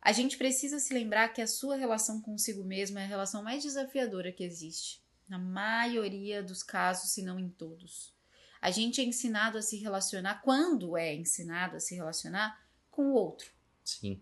[0.00, 3.62] a gente precisa se lembrar que a sua relação consigo mesmo é a relação mais
[3.62, 8.14] desafiadora que existe, na maioria dos casos, se não em todos.
[8.62, 12.66] A gente é ensinado a se relacionar, quando é ensinado a se relacionar,
[12.98, 13.48] com o outro.
[13.84, 14.20] Sim.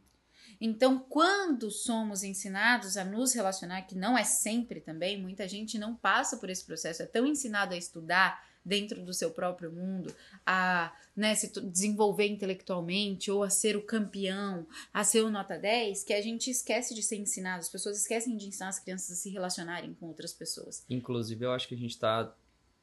[0.61, 5.97] Então, quando somos ensinados a nos relacionar, que não é sempre também, muita gente não
[5.97, 10.13] passa por esse processo, é tão ensinado a estudar, dentro do seu próprio mundo,
[10.45, 16.03] a né, se desenvolver intelectualmente ou a ser o campeão, a ser o nota 10,
[16.03, 17.61] que a gente esquece de ser ensinado.
[17.61, 20.85] As pessoas esquecem de ensinar as crianças a se relacionarem com outras pessoas.
[20.91, 22.35] Inclusive, eu acho que a gente está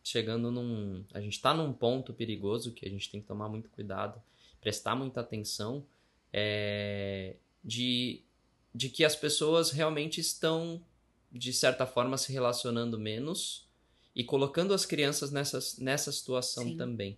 [0.01, 1.03] chegando num.
[1.13, 4.21] A gente está num ponto perigoso que a gente tem que tomar muito cuidado,
[4.63, 5.85] prestar muita atenção,
[6.31, 8.21] é, de,
[8.73, 10.81] de que as pessoas realmente estão,
[11.29, 13.67] de certa forma, se relacionando menos
[14.15, 16.77] e colocando as crianças nessa, nessa situação Sim.
[16.77, 17.17] também,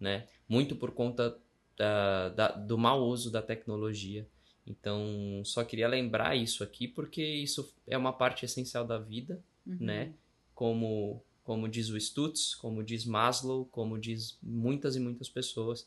[0.00, 0.26] né?
[0.48, 1.36] Muito por conta
[1.76, 4.26] da, da, do mau uso da tecnologia.
[4.66, 9.76] Então, só queria lembrar isso aqui porque isso é uma parte essencial da vida, uhum.
[9.80, 10.14] né?
[10.54, 15.86] Como, como diz o Stutz, como diz Maslow, como diz muitas e muitas pessoas,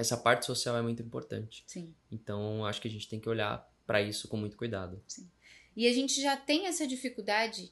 [0.00, 1.62] essa parte social é muito importante.
[1.66, 1.94] Sim.
[2.10, 5.02] Então, acho que a gente tem que olhar para isso com muito cuidado.
[5.06, 5.30] Sim.
[5.76, 7.70] E a gente já tem essa dificuldade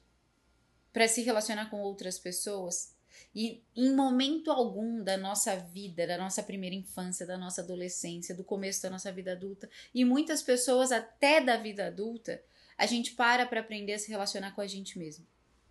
[0.93, 2.95] para se relacionar com outras pessoas.
[3.33, 8.43] E em momento algum da nossa vida, da nossa primeira infância, da nossa adolescência, do
[8.43, 12.41] começo da nossa vida adulta, e muitas pessoas até da vida adulta,
[12.77, 15.25] a gente para para aprender a se relacionar com a gente mesmo.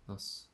[0.05, 0.48] Nossa.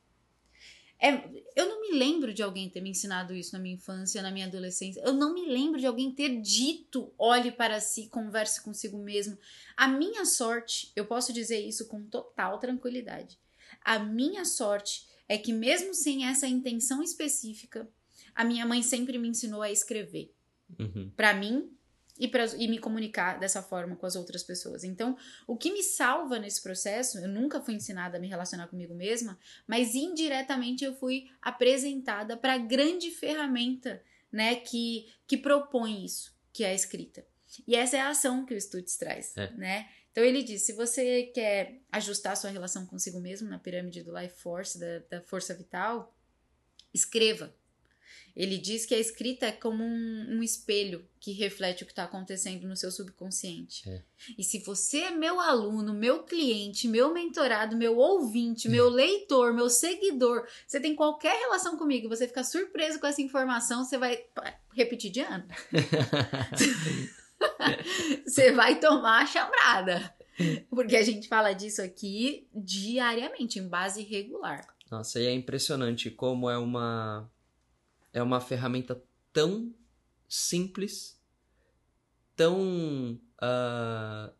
[0.98, 1.12] É,
[1.54, 4.46] eu não me lembro de alguém ter me ensinado isso na minha infância, na minha
[4.46, 5.02] adolescência.
[5.04, 9.38] Eu não me lembro de alguém ter dito: olhe para si, converse consigo mesmo.
[9.76, 13.38] A minha sorte, eu posso dizer isso com total tranquilidade,
[13.82, 17.88] a minha sorte é que, mesmo sem essa intenção específica,
[18.34, 20.32] a minha mãe sempre me ensinou a escrever.
[20.78, 21.10] Uhum.
[21.16, 21.75] Para mim
[22.18, 24.84] e, pra, e me comunicar dessa forma com as outras pessoas.
[24.84, 28.94] Então, o que me salva nesse processo, eu nunca fui ensinada a me relacionar comigo
[28.94, 34.02] mesma, mas indiretamente eu fui apresentada para a grande ferramenta
[34.32, 37.26] né, que, que propõe isso, que é a escrita.
[37.66, 39.50] E essa é a ação que o Stutz traz, é.
[39.52, 39.88] né?
[40.10, 44.16] Então ele diz: se você quer ajustar a sua relação consigo mesmo na pirâmide do
[44.18, 46.14] Life Force, da, da força vital,
[46.92, 47.54] escreva.
[48.36, 52.04] Ele diz que a escrita é como um, um espelho que reflete o que está
[52.04, 53.88] acontecendo no seu subconsciente.
[53.88, 54.02] É.
[54.36, 59.70] E se você é meu aluno, meu cliente, meu mentorado, meu ouvinte, meu leitor, meu
[59.70, 64.22] seguidor, você tem qualquer relação comigo, você fica surpreso com essa informação, você vai
[64.74, 65.46] repetir de ano.
[68.26, 70.14] você vai tomar a chambrada.
[70.68, 74.66] Porque a gente fala disso aqui diariamente, em base regular.
[74.90, 77.28] Nossa, e é impressionante como é uma
[78.16, 79.74] é uma ferramenta tão
[80.26, 81.20] simples,
[82.34, 84.32] tão uh,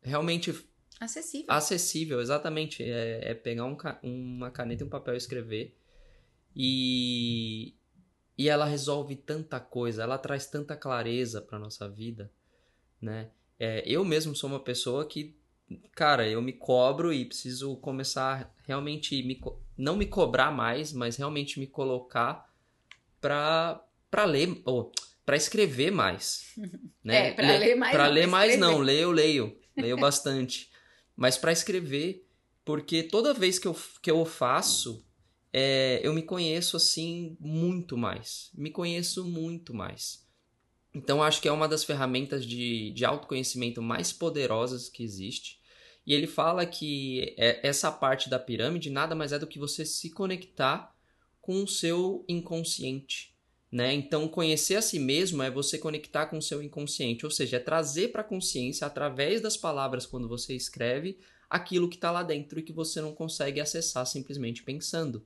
[0.00, 0.54] realmente
[1.00, 1.46] acessível.
[1.48, 2.84] Acessível, exatamente.
[2.84, 5.76] É, é pegar um, uma caneta e um papel e escrever.
[6.54, 7.74] E,
[8.38, 12.30] e ela resolve tanta coisa, ela traz tanta clareza para nossa vida,
[13.02, 13.32] né?
[13.58, 15.36] É, eu mesmo sou uma pessoa que,
[15.90, 19.40] cara, eu me cobro e preciso começar realmente me,
[19.76, 22.47] não me cobrar mais, mas realmente me colocar
[23.20, 24.90] para para ler ou
[25.24, 26.54] para escrever mais,
[27.04, 27.28] né?
[27.28, 27.92] É, para ler mais.
[27.92, 30.70] Para ler mais não, ler eu leio, leio bastante.
[31.14, 32.26] mas para escrever,
[32.64, 35.04] porque toda vez que eu, que eu faço,
[35.52, 38.50] é, eu me conheço assim muito mais.
[38.54, 40.26] Me conheço muito mais.
[40.94, 45.58] Então acho que é uma das ferramentas de, de autoconhecimento mais poderosas que existe.
[46.06, 49.84] E ele fala que é, essa parte da pirâmide nada mais é do que você
[49.84, 50.96] se conectar
[51.48, 53.34] com o seu inconsciente.
[53.72, 53.94] Né?
[53.94, 57.58] Então, conhecer a si mesmo é você conectar com o seu inconsciente, ou seja, é
[57.58, 62.58] trazer para a consciência, através das palavras quando você escreve, aquilo que está lá dentro
[62.60, 65.24] e que você não consegue acessar simplesmente pensando.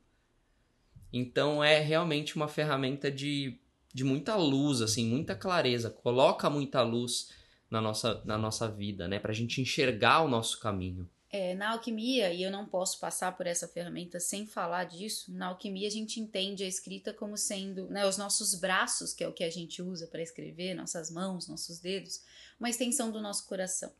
[1.13, 3.59] Então, é realmente uma ferramenta de,
[3.93, 7.33] de muita luz, assim, muita clareza, coloca muita luz
[7.69, 9.19] na nossa, na nossa vida, né?
[9.19, 11.11] Para a gente enxergar o nosso caminho.
[11.35, 15.47] É, na alquimia, e eu não posso passar por essa ferramenta sem falar disso, na
[15.47, 19.33] alquimia a gente entende a escrita como sendo né, os nossos braços, que é o
[19.33, 22.21] que a gente usa para escrever, nossas mãos, nossos dedos,
[22.61, 23.90] uma extensão do nosso coração.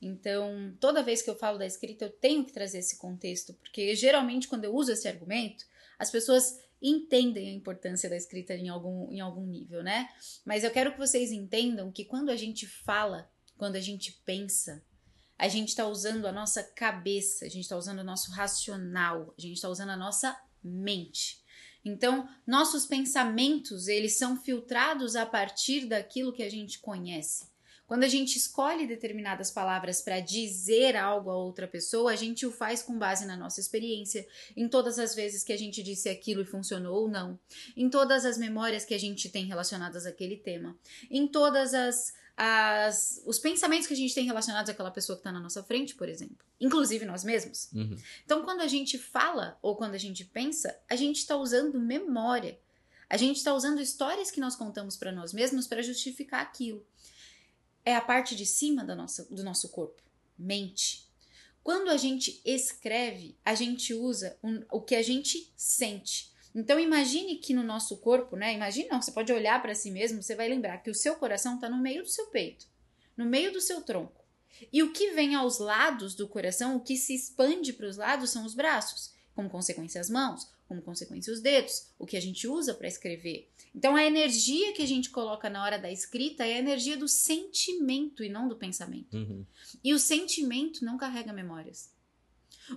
[0.00, 3.96] Então, toda vez que eu falo da escrita, eu tenho que trazer esse contexto, porque
[3.96, 5.64] geralmente quando eu uso esse argumento,
[5.98, 10.08] as pessoas entendem a importância da escrita em algum, em algum nível, né?
[10.44, 14.84] Mas eu quero que vocês entendam que quando a gente fala, quando a gente pensa,
[15.38, 19.40] a gente está usando a nossa cabeça, a gente está usando o nosso racional, a
[19.40, 21.40] gente está usando a nossa mente.
[21.84, 27.44] Então, nossos pensamentos, eles são filtrados a partir daquilo que a gente conhece.
[27.86, 32.50] Quando a gente escolhe determinadas palavras para dizer algo a outra pessoa, a gente o
[32.50, 36.42] faz com base na nossa experiência, em todas as vezes que a gente disse aquilo
[36.42, 37.38] e funcionou ou não,
[37.76, 40.76] em todas as memórias que a gente tem relacionadas àquele tema,
[41.08, 45.32] em todas as as, os pensamentos que a gente tem relacionados àquela pessoa que está
[45.32, 46.44] na nossa frente, por exemplo.
[46.60, 47.70] Inclusive nós mesmos.
[47.72, 47.96] Uhum.
[48.24, 52.58] Então, quando a gente fala ou quando a gente pensa, a gente está usando memória.
[53.08, 56.84] A gente está usando histórias que nós contamos para nós mesmos para justificar aquilo.
[57.84, 60.02] É a parte de cima da nossa, do nosso corpo,
[60.36, 61.06] mente.
[61.62, 66.32] Quando a gente escreve, a gente usa um, o que a gente sente.
[66.56, 68.54] Então imagine que no nosso corpo, né?
[68.54, 71.56] Imagine não, você pode olhar para si mesmo, você vai lembrar que o seu coração
[71.56, 72.66] está no meio do seu peito,
[73.14, 74.24] no meio do seu tronco.
[74.72, 78.30] E o que vem aos lados do coração, o que se expande para os lados
[78.30, 82.48] são os braços, como consequência as mãos, como consequência os dedos, o que a gente
[82.48, 83.50] usa para escrever.
[83.74, 87.06] Então a energia que a gente coloca na hora da escrita é a energia do
[87.06, 89.14] sentimento e não do pensamento.
[89.14, 89.44] Uhum.
[89.84, 91.94] E o sentimento não carrega memórias.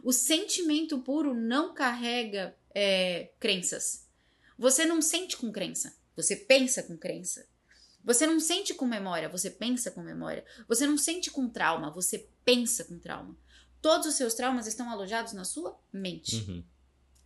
[0.03, 4.07] O sentimento puro não carrega é, crenças.
[4.57, 7.47] Você não sente com crença, você pensa com crença.
[8.03, 10.43] Você não sente com memória, você pensa com memória.
[10.67, 13.37] Você não sente com trauma, você pensa com trauma.
[13.81, 16.37] Todos os seus traumas estão alojados na sua mente.
[16.37, 16.63] Uhum.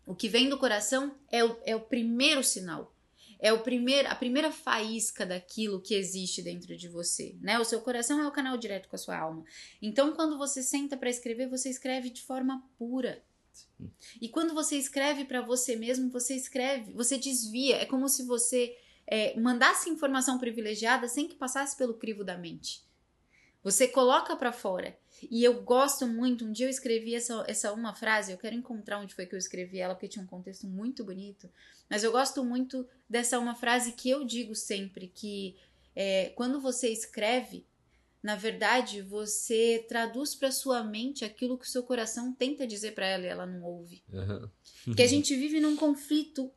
[0.06, 2.94] O que vem do coração é o, é o primeiro sinal.
[3.40, 7.60] É o primeiro, a primeira faísca daquilo que existe dentro de você, né?
[7.60, 9.44] O seu coração é o canal direto com a sua alma.
[9.82, 13.22] Então, quando você senta para escrever, você escreve de forma pura.
[14.22, 17.78] E quando você escreve para você mesmo, você escreve, você desvia.
[17.78, 22.84] É como se você é, mandasse informação privilegiada sem que passasse pelo crivo da mente.
[23.64, 24.98] Você coloca para fora.
[25.32, 26.44] E eu gosto muito.
[26.46, 28.32] Um dia eu escrevi essa, essa uma frase.
[28.32, 31.50] Eu quero encontrar onde foi que eu escrevi ela, porque tinha um contexto muito bonito.
[31.90, 35.56] Mas eu gosto muito dessa uma frase que eu digo sempre: que
[35.96, 37.66] é, quando você escreve,
[38.24, 43.06] na verdade, você traduz para sua mente aquilo que o seu coração tenta dizer para
[43.06, 44.02] ela e ela não ouve.
[44.12, 44.96] Uhum.
[44.96, 46.50] que a gente vive num conflito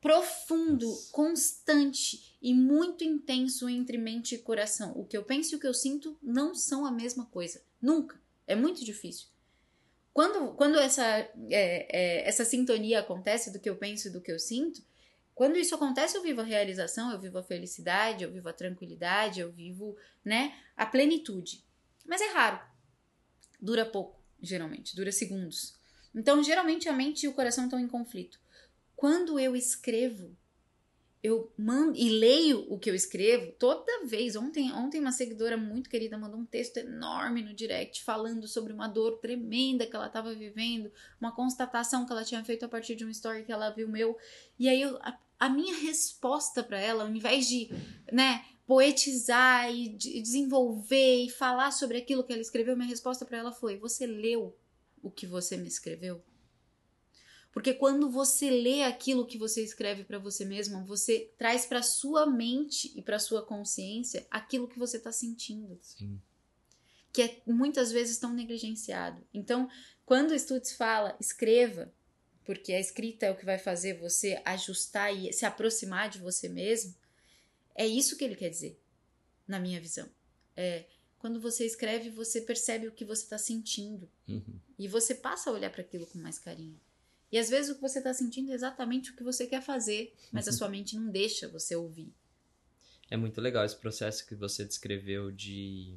[0.00, 4.92] profundo, constante e muito intenso entre mente e coração.
[4.94, 7.60] O que eu penso e o que eu sinto não são a mesma coisa.
[7.82, 8.20] Nunca.
[8.46, 9.26] É muito difícil.
[10.12, 14.30] Quando, quando essa, é, é, essa sintonia acontece do que eu penso e do que
[14.30, 14.80] eu sinto,
[15.34, 19.40] quando isso acontece, eu vivo a realização, eu vivo a felicidade, eu vivo a tranquilidade,
[19.40, 21.64] eu vivo, né, a plenitude.
[22.06, 22.60] Mas é raro.
[23.60, 25.74] Dura pouco, geralmente, dura segundos.
[26.14, 28.38] Então, geralmente a mente e o coração estão em conflito.
[28.94, 30.36] Quando eu escrevo,
[31.24, 34.36] eu mando e leio o que eu escrevo toda vez.
[34.36, 38.86] Ontem, ontem uma seguidora muito querida mandou um texto enorme no direct falando sobre uma
[38.86, 43.04] dor tremenda que ela estava vivendo, uma constatação que ela tinha feito a partir de
[43.04, 44.18] uma story que ela viu meu.
[44.58, 47.68] E aí eu, a, a minha resposta para ela, ao invés de,
[48.12, 53.38] né, poetizar e de desenvolver e falar sobre aquilo que ela escreveu, minha resposta para
[53.38, 54.56] ela foi: Você leu
[55.02, 56.22] o que você me escreveu?
[57.54, 62.26] Porque quando você lê aquilo que você escreve para você mesmo, você traz para sua
[62.26, 65.78] mente e para sua consciência aquilo que você está sentindo.
[65.80, 66.20] Sim.
[67.12, 69.24] Que é muitas vezes tão negligenciado.
[69.32, 69.68] Então,
[70.04, 71.92] quando o Stutz fala, escreva,
[72.44, 76.48] porque a escrita é o que vai fazer você ajustar e se aproximar de você
[76.48, 76.94] mesmo,
[77.74, 78.78] é isso que ele quer dizer,
[79.46, 80.08] na minha visão.
[80.56, 80.84] É,
[81.18, 84.06] Quando você escreve, você percebe o que você está sentindo.
[84.28, 84.60] Uhum.
[84.78, 86.78] E você passa a olhar para aquilo com mais carinho.
[87.32, 90.14] E às vezes o que você está sentindo é exatamente o que você quer fazer,
[90.30, 90.56] mas a Uhum.
[90.58, 92.12] sua mente não deixa você ouvir.
[93.10, 95.96] É muito legal esse processo que você descreveu de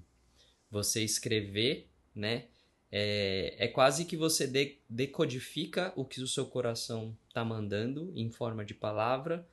[0.71, 2.45] você escrever, né?
[2.91, 8.29] É, é quase que você de- decodifica o que o seu coração tá mandando em
[8.29, 9.45] forma de palavra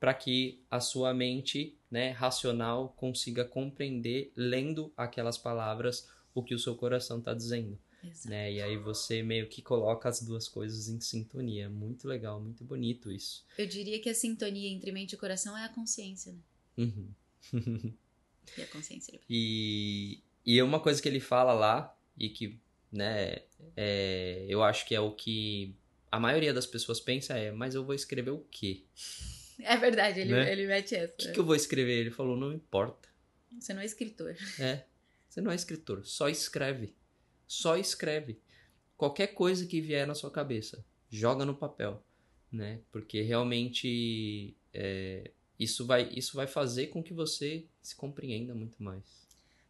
[0.00, 6.58] para que a sua mente, né, racional consiga compreender lendo aquelas palavras o que o
[6.58, 7.78] seu coração tá dizendo,
[8.24, 8.50] né?
[8.50, 11.68] E aí você meio que coloca as duas coisas em sintonia.
[11.68, 13.44] Muito legal, muito bonito isso.
[13.58, 16.38] Eu diria que a sintonia entre mente e coração é a consciência, né?
[16.78, 17.08] Uhum.
[18.58, 19.20] E a consciência.
[19.28, 22.58] E, e uma coisa que ele fala lá, e que,
[22.92, 23.42] né,
[23.76, 25.74] é, eu acho que é o que
[26.10, 28.82] a maioria das pessoas pensa é, mas eu vou escrever o quê?
[29.62, 30.50] É verdade, ele, Né?
[30.50, 31.12] ele mete essa.
[31.12, 31.98] O que, que eu vou escrever?
[32.00, 33.08] Ele falou, não importa.
[33.58, 34.34] Você não é escritor.
[34.58, 34.84] É,
[35.28, 36.94] você não é escritor, só escreve.
[37.46, 38.40] Só escreve.
[38.96, 42.02] Qualquer coisa que vier na sua cabeça, joga no papel,
[42.50, 42.80] né?
[42.92, 49.04] Porque realmente é, isso, vai, isso vai fazer com que você se compreenda muito mais.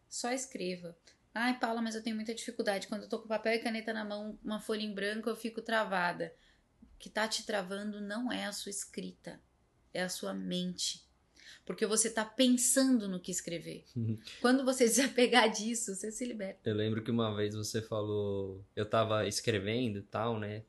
[0.09, 0.95] Só escreva.
[1.33, 2.87] Ai, Paula, mas eu tenho muita dificuldade.
[2.87, 5.61] Quando eu tô com papel e caneta na mão, uma folha em branco, eu fico
[5.61, 6.33] travada.
[6.81, 9.39] O que tá te travando não é a sua escrita,
[9.93, 11.05] é a sua mente.
[11.65, 13.85] Porque você tá pensando no que escrever.
[14.41, 16.69] Quando você desapegar disso, você se liberta.
[16.69, 20.63] Eu lembro que uma vez você falou, eu tava escrevendo e tal, né?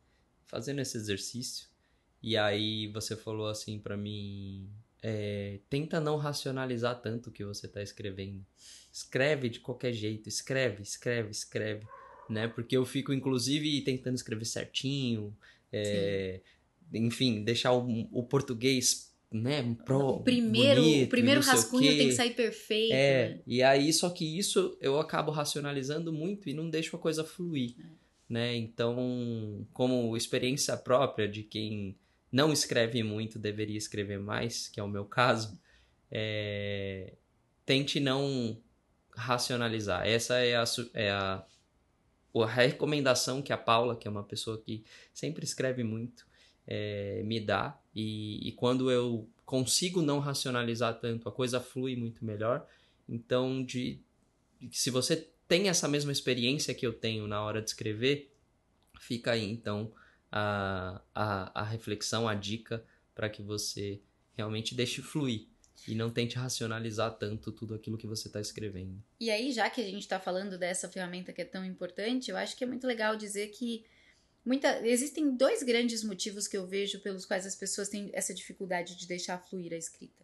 [0.46, 1.66] Fazendo esse exercício.
[2.22, 4.70] E aí você falou assim pra mim,
[5.02, 8.44] é, tenta não racionalizar tanto o que você tá escrevendo.
[8.92, 11.86] Escreve de qualquer jeito, escreve, escreve, escreve,
[12.30, 12.46] né?
[12.46, 15.36] Porque eu fico inclusive tentando escrever certinho,
[15.72, 16.40] é,
[16.94, 19.74] enfim, deixar o, o português, né?
[19.84, 22.92] Pro, o primeiro, bonito, o primeiro rascunho tem que sair perfeito.
[22.92, 23.40] É, né?
[23.46, 27.74] e aí só que isso eu acabo racionalizando muito e não deixo a coisa fluir,
[28.28, 28.54] né?
[28.54, 31.96] Então, como experiência própria de quem
[32.32, 35.60] não escreve muito deveria escrever mais, que é o meu caso,
[36.10, 37.12] é,
[37.66, 38.58] tente não
[39.14, 40.06] racionalizar.
[40.06, 40.64] Essa é a,
[40.94, 41.44] é a,
[42.34, 46.26] a recomendação que a Paula, que é uma pessoa que sempre escreve muito,
[46.66, 47.78] é, me dá.
[47.94, 52.66] E, e quando eu consigo não racionalizar tanto, a coisa flui muito melhor.
[53.06, 54.00] Então, de,
[54.70, 58.32] se você tem essa mesma experiência que eu tenho na hora de escrever,
[58.98, 59.92] fica aí então
[60.32, 62.82] a, a, a reflexão, a dica
[63.14, 64.00] para que você
[64.34, 65.46] realmente deixe fluir
[65.86, 69.02] e não tente racionalizar tanto tudo aquilo que você está escrevendo.
[69.20, 72.36] E aí, já que a gente está falando dessa ferramenta que é tão importante, eu
[72.36, 73.84] acho que é muito legal dizer que
[74.44, 78.96] muita, existem dois grandes motivos que eu vejo pelos quais as pessoas têm essa dificuldade
[78.96, 80.22] de deixar fluir a escrita.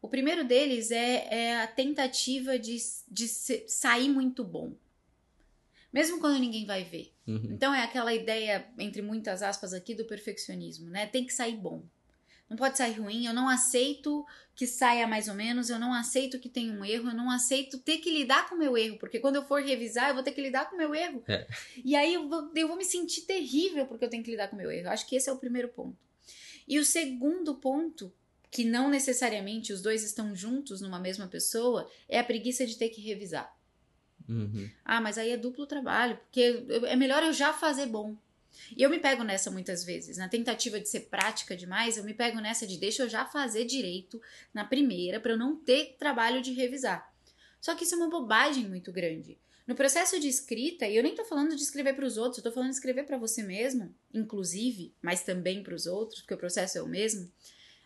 [0.00, 2.76] O primeiro deles é, é a tentativa de,
[3.10, 4.74] de sair muito bom,
[5.92, 7.12] mesmo quando ninguém vai ver.
[7.26, 7.50] Uhum.
[7.52, 11.06] Então é aquela ideia, entre muitas aspas aqui, do perfeccionismo, né?
[11.06, 11.84] Tem que sair bom.
[12.48, 14.24] Não pode sair ruim, eu não aceito
[14.54, 17.78] que saia mais ou menos, eu não aceito que tenha um erro, eu não aceito
[17.78, 20.32] ter que lidar com o meu erro, porque quando eu for revisar, eu vou ter
[20.32, 21.22] que lidar com o meu erro.
[21.28, 21.46] É.
[21.84, 24.56] E aí eu vou, eu vou me sentir terrível porque eu tenho que lidar com
[24.56, 24.88] o meu erro.
[24.88, 25.96] Acho que esse é o primeiro ponto.
[26.66, 28.12] E o segundo ponto,
[28.50, 32.88] que não necessariamente os dois estão juntos numa mesma pessoa, é a preguiça de ter
[32.88, 33.54] que revisar.
[34.28, 34.68] Uhum.
[34.84, 38.16] Ah, mas aí é duplo trabalho, porque é melhor eu já fazer bom.
[38.76, 42.12] E eu me pego nessa muitas vezes, na tentativa de ser prática demais, eu me
[42.12, 44.20] pego nessa de deixa eu já fazer direito
[44.52, 47.12] na primeira para eu não ter trabalho de revisar.
[47.60, 49.38] Só que isso é uma bobagem muito grande.
[49.66, 52.44] No processo de escrita, e eu nem tô falando de escrever para os outros, eu
[52.44, 56.38] tô falando de escrever para você mesmo, inclusive, mas também para os outros, porque o
[56.38, 57.30] processo é o mesmo.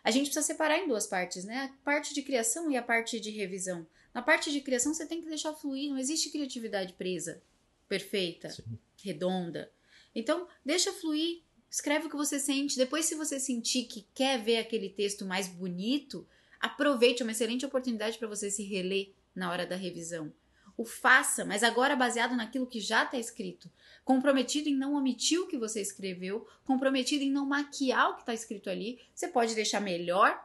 [0.04, 1.58] A gente precisa separar em duas partes, né?
[1.58, 3.86] A parte de criação e a parte de revisão.
[4.14, 7.42] Na parte de criação, você tem que deixar fluir, não existe criatividade presa,
[7.88, 8.78] perfeita, Sim.
[9.02, 9.72] redonda.
[10.14, 12.76] Então, deixa fluir, escreve o que você sente.
[12.76, 16.28] Depois, se você sentir que quer ver aquele texto mais bonito,
[16.60, 20.32] aproveite, é uma excelente oportunidade para você se reler na hora da revisão.
[20.76, 23.70] O faça, mas agora baseado naquilo que já está escrito.
[24.04, 28.34] Comprometido em não omitir o que você escreveu, comprometido em não maquiar o que está
[28.34, 29.00] escrito ali.
[29.14, 30.38] Você pode deixar melhor,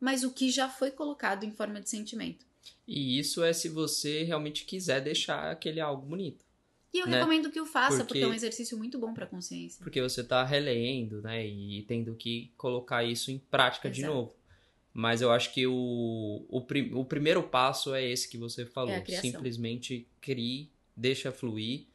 [0.00, 2.46] mas o que já foi colocado em forma de sentimento.
[2.86, 6.44] E isso é se você realmente quiser deixar aquele algo bonito.
[6.92, 7.18] E eu Né?
[7.18, 8.06] recomendo que o faça, porque...
[8.06, 9.82] Porque- é um exercício muito bom para a consciência.
[9.82, 11.44] Porque você tá relendo, né?
[11.46, 14.14] E tendo que colocar isso em prática de Exato.
[14.14, 14.34] novo.
[14.92, 18.92] Mas eu acho que o, o, pri- o primeiro passo é esse que você falou.
[18.94, 19.02] É.
[19.20, 21.86] Simplesmente crie, deixa fluir.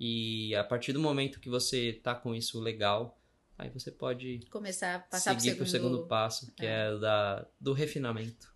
[0.00, 3.18] E a partir do momento que você tá com isso legal,
[3.58, 5.90] aí você pode Começar a passar seguir pro pro segundo...
[5.96, 8.54] segundo passo, que é, o da, do refinamento.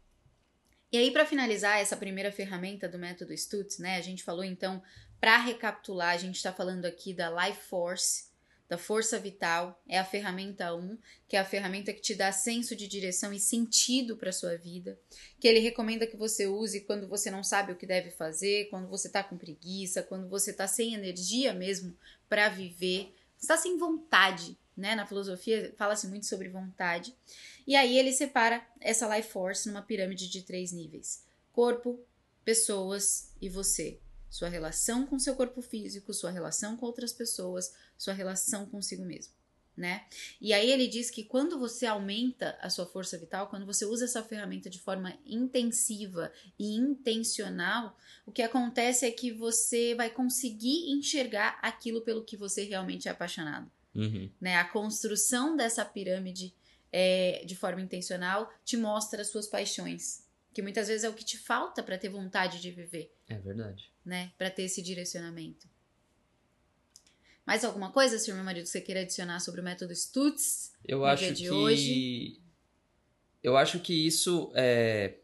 [0.93, 3.97] E aí, para finalizar essa primeira ferramenta do método Stutz, né?
[3.97, 4.83] A gente falou então,
[5.21, 8.31] para recapitular, a gente está falando aqui da Life Force,
[8.69, 10.97] da força vital, é a ferramenta 1,
[11.29, 14.99] que é a ferramenta que te dá senso de direção e sentido para sua vida,
[15.41, 18.89] que ele recomenda que você use quando você não sabe o que deve fazer, quando
[18.89, 21.97] você está com preguiça, quando você está sem energia mesmo
[22.29, 24.95] para viver, está sem vontade, né?
[24.95, 27.15] Na filosofia fala-se muito sobre vontade.
[27.67, 32.05] E aí ele separa essa life force numa pirâmide de três níveis: corpo,
[32.45, 34.01] pessoas e você.
[34.29, 39.35] Sua relação com seu corpo físico, sua relação com outras pessoas, sua relação consigo mesmo,
[39.77, 40.07] né?
[40.41, 44.05] E aí ele diz que quando você aumenta a sua força vital, quando você usa
[44.05, 50.93] essa ferramenta de forma intensiva e intencional, o que acontece é que você vai conseguir
[50.93, 53.69] enxergar aquilo pelo que você realmente é apaixonado.
[53.95, 54.31] Uhum.
[54.41, 54.57] Né?
[54.57, 56.55] A construção dessa pirâmide
[56.93, 61.25] é, de forma intencional te mostra as suas paixões, que muitas vezes é o que
[61.25, 63.15] te falta para ter vontade de viver.
[63.29, 63.91] É verdade.
[64.05, 64.33] Né?
[64.37, 65.69] Para ter esse direcionamento.
[67.47, 70.73] Mais alguma coisa, senhor meu marido, que você queira adicionar sobre o método Stutz?
[70.85, 72.41] Eu acho dia de que hoje?
[73.43, 75.17] eu acho que isso é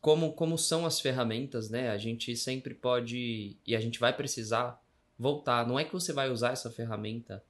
[0.00, 1.90] como como são as ferramentas, né?
[1.90, 4.80] A gente sempre pode e a gente vai precisar
[5.18, 5.66] voltar.
[5.66, 7.44] Não é que você vai usar essa ferramenta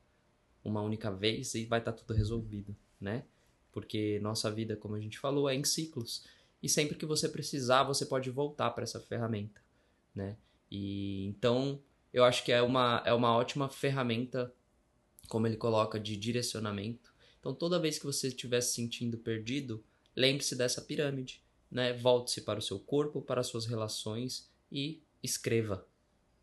[0.67, 3.25] uma única vez e vai estar tudo resolvido, né?
[3.73, 6.25] Porque nossa vida, como a gente falou, é em ciclos.
[6.63, 9.61] E sempre que você precisar, você pode voltar para essa ferramenta,
[10.15, 10.37] né?
[10.71, 11.81] E então
[12.13, 14.53] eu acho que é uma, é uma ótima ferramenta,
[15.29, 17.15] como ele coloca, de direcionamento.
[17.39, 19.85] Então toda vez que você estiver se sentindo perdido,
[20.17, 21.41] lembre-se dessa pirâmide,
[21.71, 21.93] né?
[21.93, 25.87] Volte-se para o seu corpo, para as suas relações e escreva,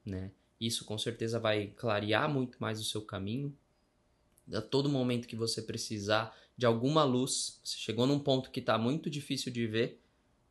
[0.06, 0.32] né?
[0.62, 3.54] Isso com certeza vai clarear muito mais o seu caminho.
[4.52, 8.78] A todo momento que você precisar de alguma luz, você chegou num ponto que está
[8.78, 10.02] muito difícil de ver,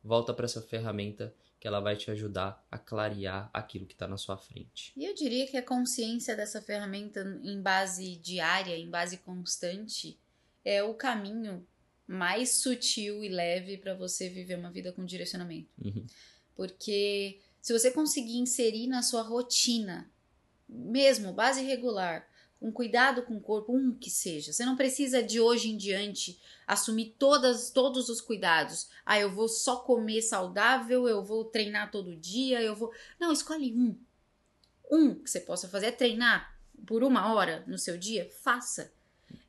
[0.03, 4.17] volta para essa ferramenta que ela vai te ajudar a clarear aquilo que está na
[4.17, 4.91] sua frente.
[4.97, 10.19] E eu diria que a consciência dessa ferramenta em base diária, em base constante,
[10.65, 11.65] é o caminho
[12.05, 15.69] mais sutil e leve para você viver uma vida com direcionamento.
[15.81, 16.05] Uhum.
[16.53, 20.11] Porque se você conseguir inserir na sua rotina,
[20.67, 22.27] mesmo base regular,
[22.63, 24.53] um cuidado com o corpo, um que seja.
[24.53, 28.87] Você não precisa de hoje em diante assumir todas, todos os cuidados.
[29.05, 32.93] Ah, eu vou só comer saudável, eu vou treinar todo dia, eu vou.
[33.19, 33.99] Não, escolhe um.
[34.89, 36.57] Um que você possa fazer é treinar
[36.87, 38.93] por uma hora no seu dia, faça.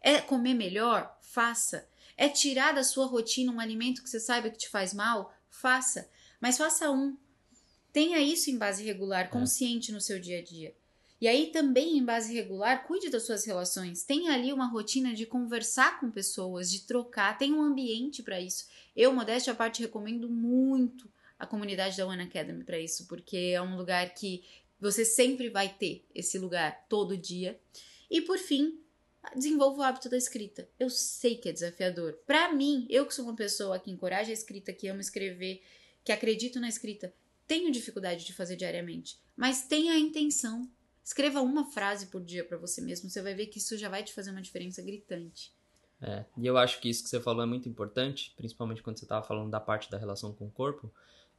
[0.00, 1.88] É comer melhor, faça.
[2.16, 6.10] É tirar da sua rotina um alimento que você saiba que te faz mal, faça.
[6.40, 7.16] Mas faça um.
[7.92, 10.74] Tenha isso em base regular, consciente no seu dia a dia.
[11.24, 14.04] E aí também em base regular, cuide das suas relações.
[14.04, 18.68] Tenha ali uma rotina de conversar com pessoas, de trocar, tenha um ambiente para isso.
[18.94, 23.62] Eu, modéstia à parte, recomendo muito a comunidade da One Academy para isso, porque é
[23.62, 24.44] um lugar que
[24.78, 27.58] você sempre vai ter esse lugar todo dia.
[28.10, 28.78] E por fim,
[29.34, 30.68] desenvolva o hábito da escrita.
[30.78, 32.18] Eu sei que é desafiador.
[32.26, 35.62] Para mim, eu que sou uma pessoa que encoraja a escrita, que ama escrever,
[36.04, 37.14] que acredito na escrita,
[37.46, 40.70] tenho dificuldade de fazer diariamente, mas tenha a intenção
[41.04, 44.02] Escreva uma frase por dia para você mesmo, você vai ver que isso já vai
[44.02, 45.52] te fazer uma diferença gritante.
[46.00, 49.04] É, e eu acho que isso que você falou é muito importante, principalmente quando você
[49.04, 50.90] estava falando da parte da relação com o corpo,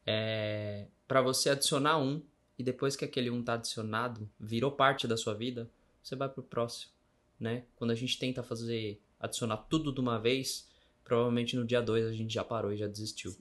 [0.05, 2.21] é para você adicionar um
[2.57, 5.69] e depois que aquele um tá adicionado, virou parte da sua vida,
[6.01, 6.91] você vai pro próximo,
[7.39, 7.63] né?
[7.75, 10.69] Quando a gente tenta fazer adicionar tudo de uma vez,
[11.03, 13.35] provavelmente no dia 2 a gente já parou e já desistiu,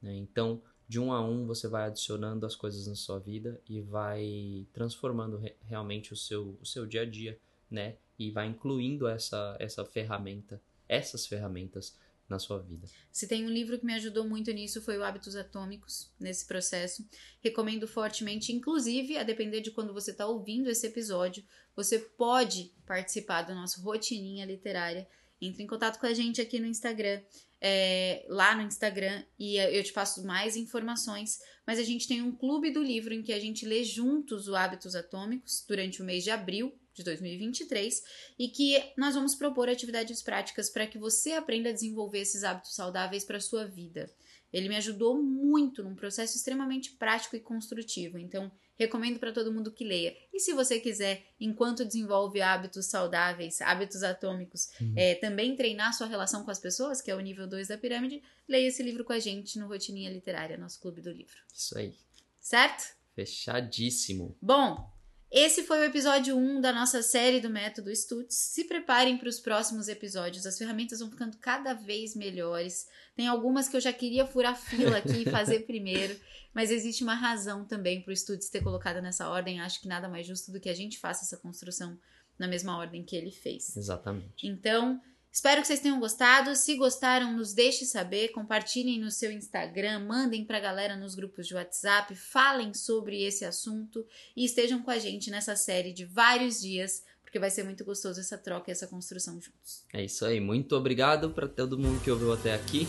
[0.00, 0.14] né?
[0.16, 4.66] Então, de um a um você vai adicionando as coisas na sua vida e vai
[4.72, 7.38] transformando re realmente o seu, o seu dia a dia,
[7.70, 7.96] né?
[8.18, 11.96] E vai incluindo essa, essa ferramenta, essas ferramentas
[12.28, 12.86] na sua vida.
[13.12, 17.06] Se tem um livro que me ajudou muito nisso foi o Hábitos Atômicos, nesse processo.
[17.42, 21.44] Recomendo fortemente, inclusive, a depender de quando você está ouvindo esse episódio,
[21.76, 25.06] você pode participar do nosso Rotininha Literária.
[25.46, 27.20] Entre em contato com a gente aqui no Instagram
[27.66, 31.40] é, lá no Instagram e eu te passo mais informações.
[31.66, 34.54] Mas a gente tem um clube do livro em que a gente lê juntos o
[34.54, 38.02] Hábitos Atômicos durante o mês de abril de 2023
[38.38, 42.74] e que nós vamos propor atividades práticas para que você aprenda a desenvolver esses hábitos
[42.74, 44.10] saudáveis para sua vida.
[44.52, 48.18] Ele me ajudou muito num processo extremamente prático e construtivo.
[48.18, 50.16] Então, Recomendo para todo mundo que leia.
[50.32, 54.94] E se você quiser, enquanto desenvolve hábitos saudáveis, hábitos atômicos, uhum.
[54.96, 58.22] é, também treinar sua relação com as pessoas, que é o nível 2 da pirâmide,
[58.48, 61.36] leia esse livro com a gente no Rotininha Literária, nosso clube do livro.
[61.52, 61.94] Isso aí.
[62.40, 62.94] Certo?
[63.14, 64.36] Fechadíssimo.
[64.42, 64.92] Bom,
[65.36, 68.36] Esse foi o episódio 1 da nossa série do Método Stutz.
[68.36, 72.86] Se preparem para os próximos episódios, as ferramentas vão ficando cada vez melhores.
[73.16, 76.16] Tem algumas que eu já queria furar fila aqui e fazer primeiro,
[76.54, 79.60] mas existe uma razão também para o Stutz ter colocado nessa ordem.
[79.60, 81.98] Acho que nada mais justo do que a gente faça essa construção
[82.38, 83.76] na mesma ordem que ele fez.
[83.76, 84.46] Exatamente.
[84.46, 85.02] Então,
[85.34, 86.54] Espero que vocês tenham gostado.
[86.54, 91.56] Se gostaram, nos deixe saber, compartilhem no seu Instagram, mandem pra galera nos grupos de
[91.56, 94.06] WhatsApp, falem sobre esse assunto
[94.36, 98.20] e estejam com a gente nessa série de vários dias, porque vai ser muito gostoso
[98.20, 99.84] essa troca e essa construção juntos.
[99.92, 100.38] É isso aí.
[100.38, 102.86] Muito obrigado para todo mundo que ouviu até aqui.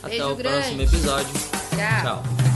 [0.00, 0.56] Até Beijo o grande.
[0.56, 1.32] próximo episódio.
[1.74, 2.22] Tchau.
[2.22, 2.47] Tchau.